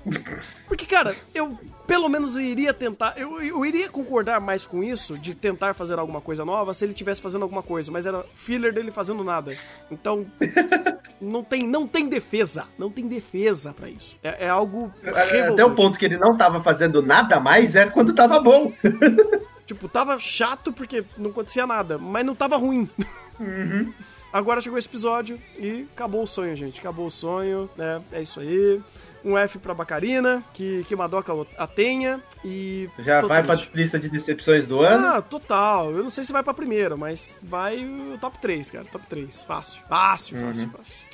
Porque, 0.68 0.86
cara, 0.86 1.16
eu 1.34 1.58
pelo 1.88 2.08
menos 2.08 2.38
iria 2.38 2.74
tentar. 2.74 3.16
Eu, 3.18 3.42
eu 3.42 3.66
iria 3.66 3.90
concordar 3.90 4.40
mais 4.40 4.66
com 4.66 4.84
isso, 4.84 5.18
de 5.18 5.34
tentar 5.34 5.74
fazer 5.74 5.98
alguma 5.98 6.22
coisa 6.22 6.46
nova, 6.46 6.74
se 6.74 6.86
ele 6.86 6.92
estivesse 6.92 7.22
fazendo 7.22 7.42
alguma 7.42 7.64
coisa, 7.64 7.92
mas 7.92 8.06
era 8.06 8.24
filler 8.36 8.72
dele 8.72 8.92
fazendo 8.92 9.24
nada. 9.24 9.58
Então. 9.92 10.26
não 11.20 11.44
tem, 11.44 11.68
não 11.68 11.88
tem 11.88 12.08
defesa. 12.08 12.66
Não 12.78 12.90
tem 12.90 13.08
defesa 13.08 13.74
para 13.74 13.90
isso. 13.90 14.16
É, 14.24 14.46
é 14.46 14.50
algo. 14.50 14.94
Até 15.52 15.66
o 15.66 15.74
ponto 15.74 15.98
que 15.98 16.06
ele 16.06 16.18
não 16.18 16.38
tava 16.38 16.62
fazendo 16.62 17.02
nada 17.02 17.40
mais 17.40 17.76
é 17.76 17.88
quando 17.88 18.14
tava 18.14 18.40
bom. 18.40 18.72
tipo, 19.66 19.90
tava 19.90 20.18
chato 20.20 20.72
porque 20.72 21.04
não 21.18 21.32
acontecia 21.32 21.66
nada, 21.66 21.98
mas 21.98 22.26
não 22.26 22.36
tava 22.36 22.56
ruim. 22.58 22.90
Uhum. 23.40 23.94
Agora 24.32 24.62
chegou 24.62 24.78
esse 24.78 24.88
episódio 24.88 25.40
e 25.58 25.88
acabou 25.94 26.24
o 26.24 26.28
sonho, 26.28 26.56
gente. 26.56 26.80
Acabou 26.80 27.08
o 27.08 27.12
sonho, 27.12 27.70
né? 27.76 28.02
É 28.12 28.22
isso 28.22 28.40
aí. 28.40 28.82
Um 29.24 29.38
F 29.38 29.60
pra 29.60 29.74
Bacarina, 29.74 30.44
que, 30.54 30.84
que 30.86 30.96
Madoka 30.96 31.34
a 31.58 31.68
tenha. 31.68 32.22
E. 32.44 32.90
Já 33.00 33.22
vai 33.22 33.44
triste. 33.44 33.68
pra 33.68 33.82
lista 33.82 34.00
de 34.00 34.10
decepções 34.10 34.68
do 34.68 34.82
ano? 34.82 35.08
Ah, 35.08 35.22
total. 35.22 35.92
Eu 35.92 36.04
não 36.04 36.10
sei 36.10 36.24
se 36.24 36.32
vai 36.32 36.44
pra 36.44 36.54
primeira, 36.54 36.96
mas 36.96 37.38
vai 37.42 37.84
o 37.84 38.18
top 38.20 38.40
3, 38.40 38.72
cara. 38.72 38.86
Top 38.86 39.06
3. 39.08 39.44
Fácil. 39.44 39.82
Fácil, 39.90 40.38
uhum. 40.38 40.48
fácil, 40.48 40.70
fácil. 40.70 41.10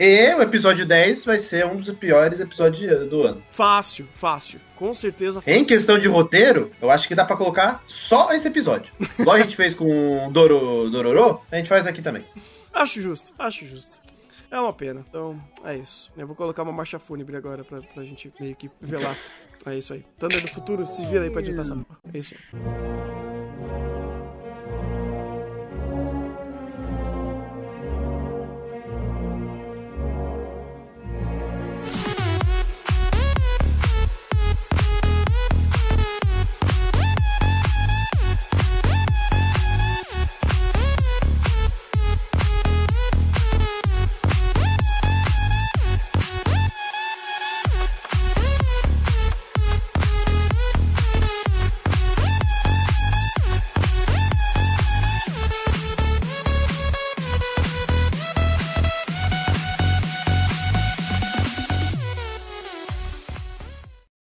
E 0.00 0.34
o 0.34 0.42
episódio 0.42 0.86
10 0.86 1.24
vai 1.24 1.38
ser 1.38 1.64
um 1.66 1.76
dos 1.76 1.88
piores 1.90 2.40
episódios 2.40 3.08
do 3.08 3.22
ano. 3.22 3.42
Fácil, 3.50 4.08
fácil. 4.14 4.60
Com 4.74 4.92
certeza 4.92 5.40
fácil. 5.40 5.60
Em 5.60 5.64
questão 5.64 5.98
de 5.98 6.08
roteiro, 6.08 6.72
eu 6.80 6.90
acho 6.90 7.06
que 7.06 7.14
dá 7.14 7.24
para 7.24 7.36
colocar 7.36 7.84
só 7.86 8.32
esse 8.32 8.48
episódio. 8.48 8.92
Igual 9.18 9.36
a 9.36 9.40
gente 9.40 9.54
fez 9.54 9.74
com 9.74 10.28
Doro, 10.32 10.90
Dororo, 10.90 11.40
a 11.50 11.56
gente 11.56 11.68
faz 11.68 11.86
aqui 11.86 12.02
também. 12.02 12.24
Acho 12.72 13.00
justo, 13.00 13.34
acho 13.38 13.66
justo. 13.66 14.00
É 14.50 14.58
uma 14.58 14.72
pena. 14.72 15.04
Então, 15.08 15.42
é 15.64 15.76
isso. 15.76 16.10
Eu 16.16 16.26
vou 16.26 16.36
colocar 16.36 16.62
uma 16.62 16.72
marcha 16.72 16.98
fúnebre 16.98 17.36
agora 17.36 17.64
pra, 17.64 17.80
pra 17.80 18.04
gente 18.04 18.32
meio 18.38 18.54
que 18.54 18.70
velar. 18.80 19.16
É 19.64 19.76
isso 19.78 19.94
aí. 19.94 20.04
Thunder 20.18 20.40
do 20.42 20.48
futuro, 20.48 20.84
se 20.84 21.06
vira 21.06 21.24
aí 21.24 21.30
pra 21.30 21.40
editar 21.40 21.62
essa 21.62 21.74
porra. 21.76 22.00
É 22.12 22.18
isso 22.18 22.34
aí. 22.34 23.11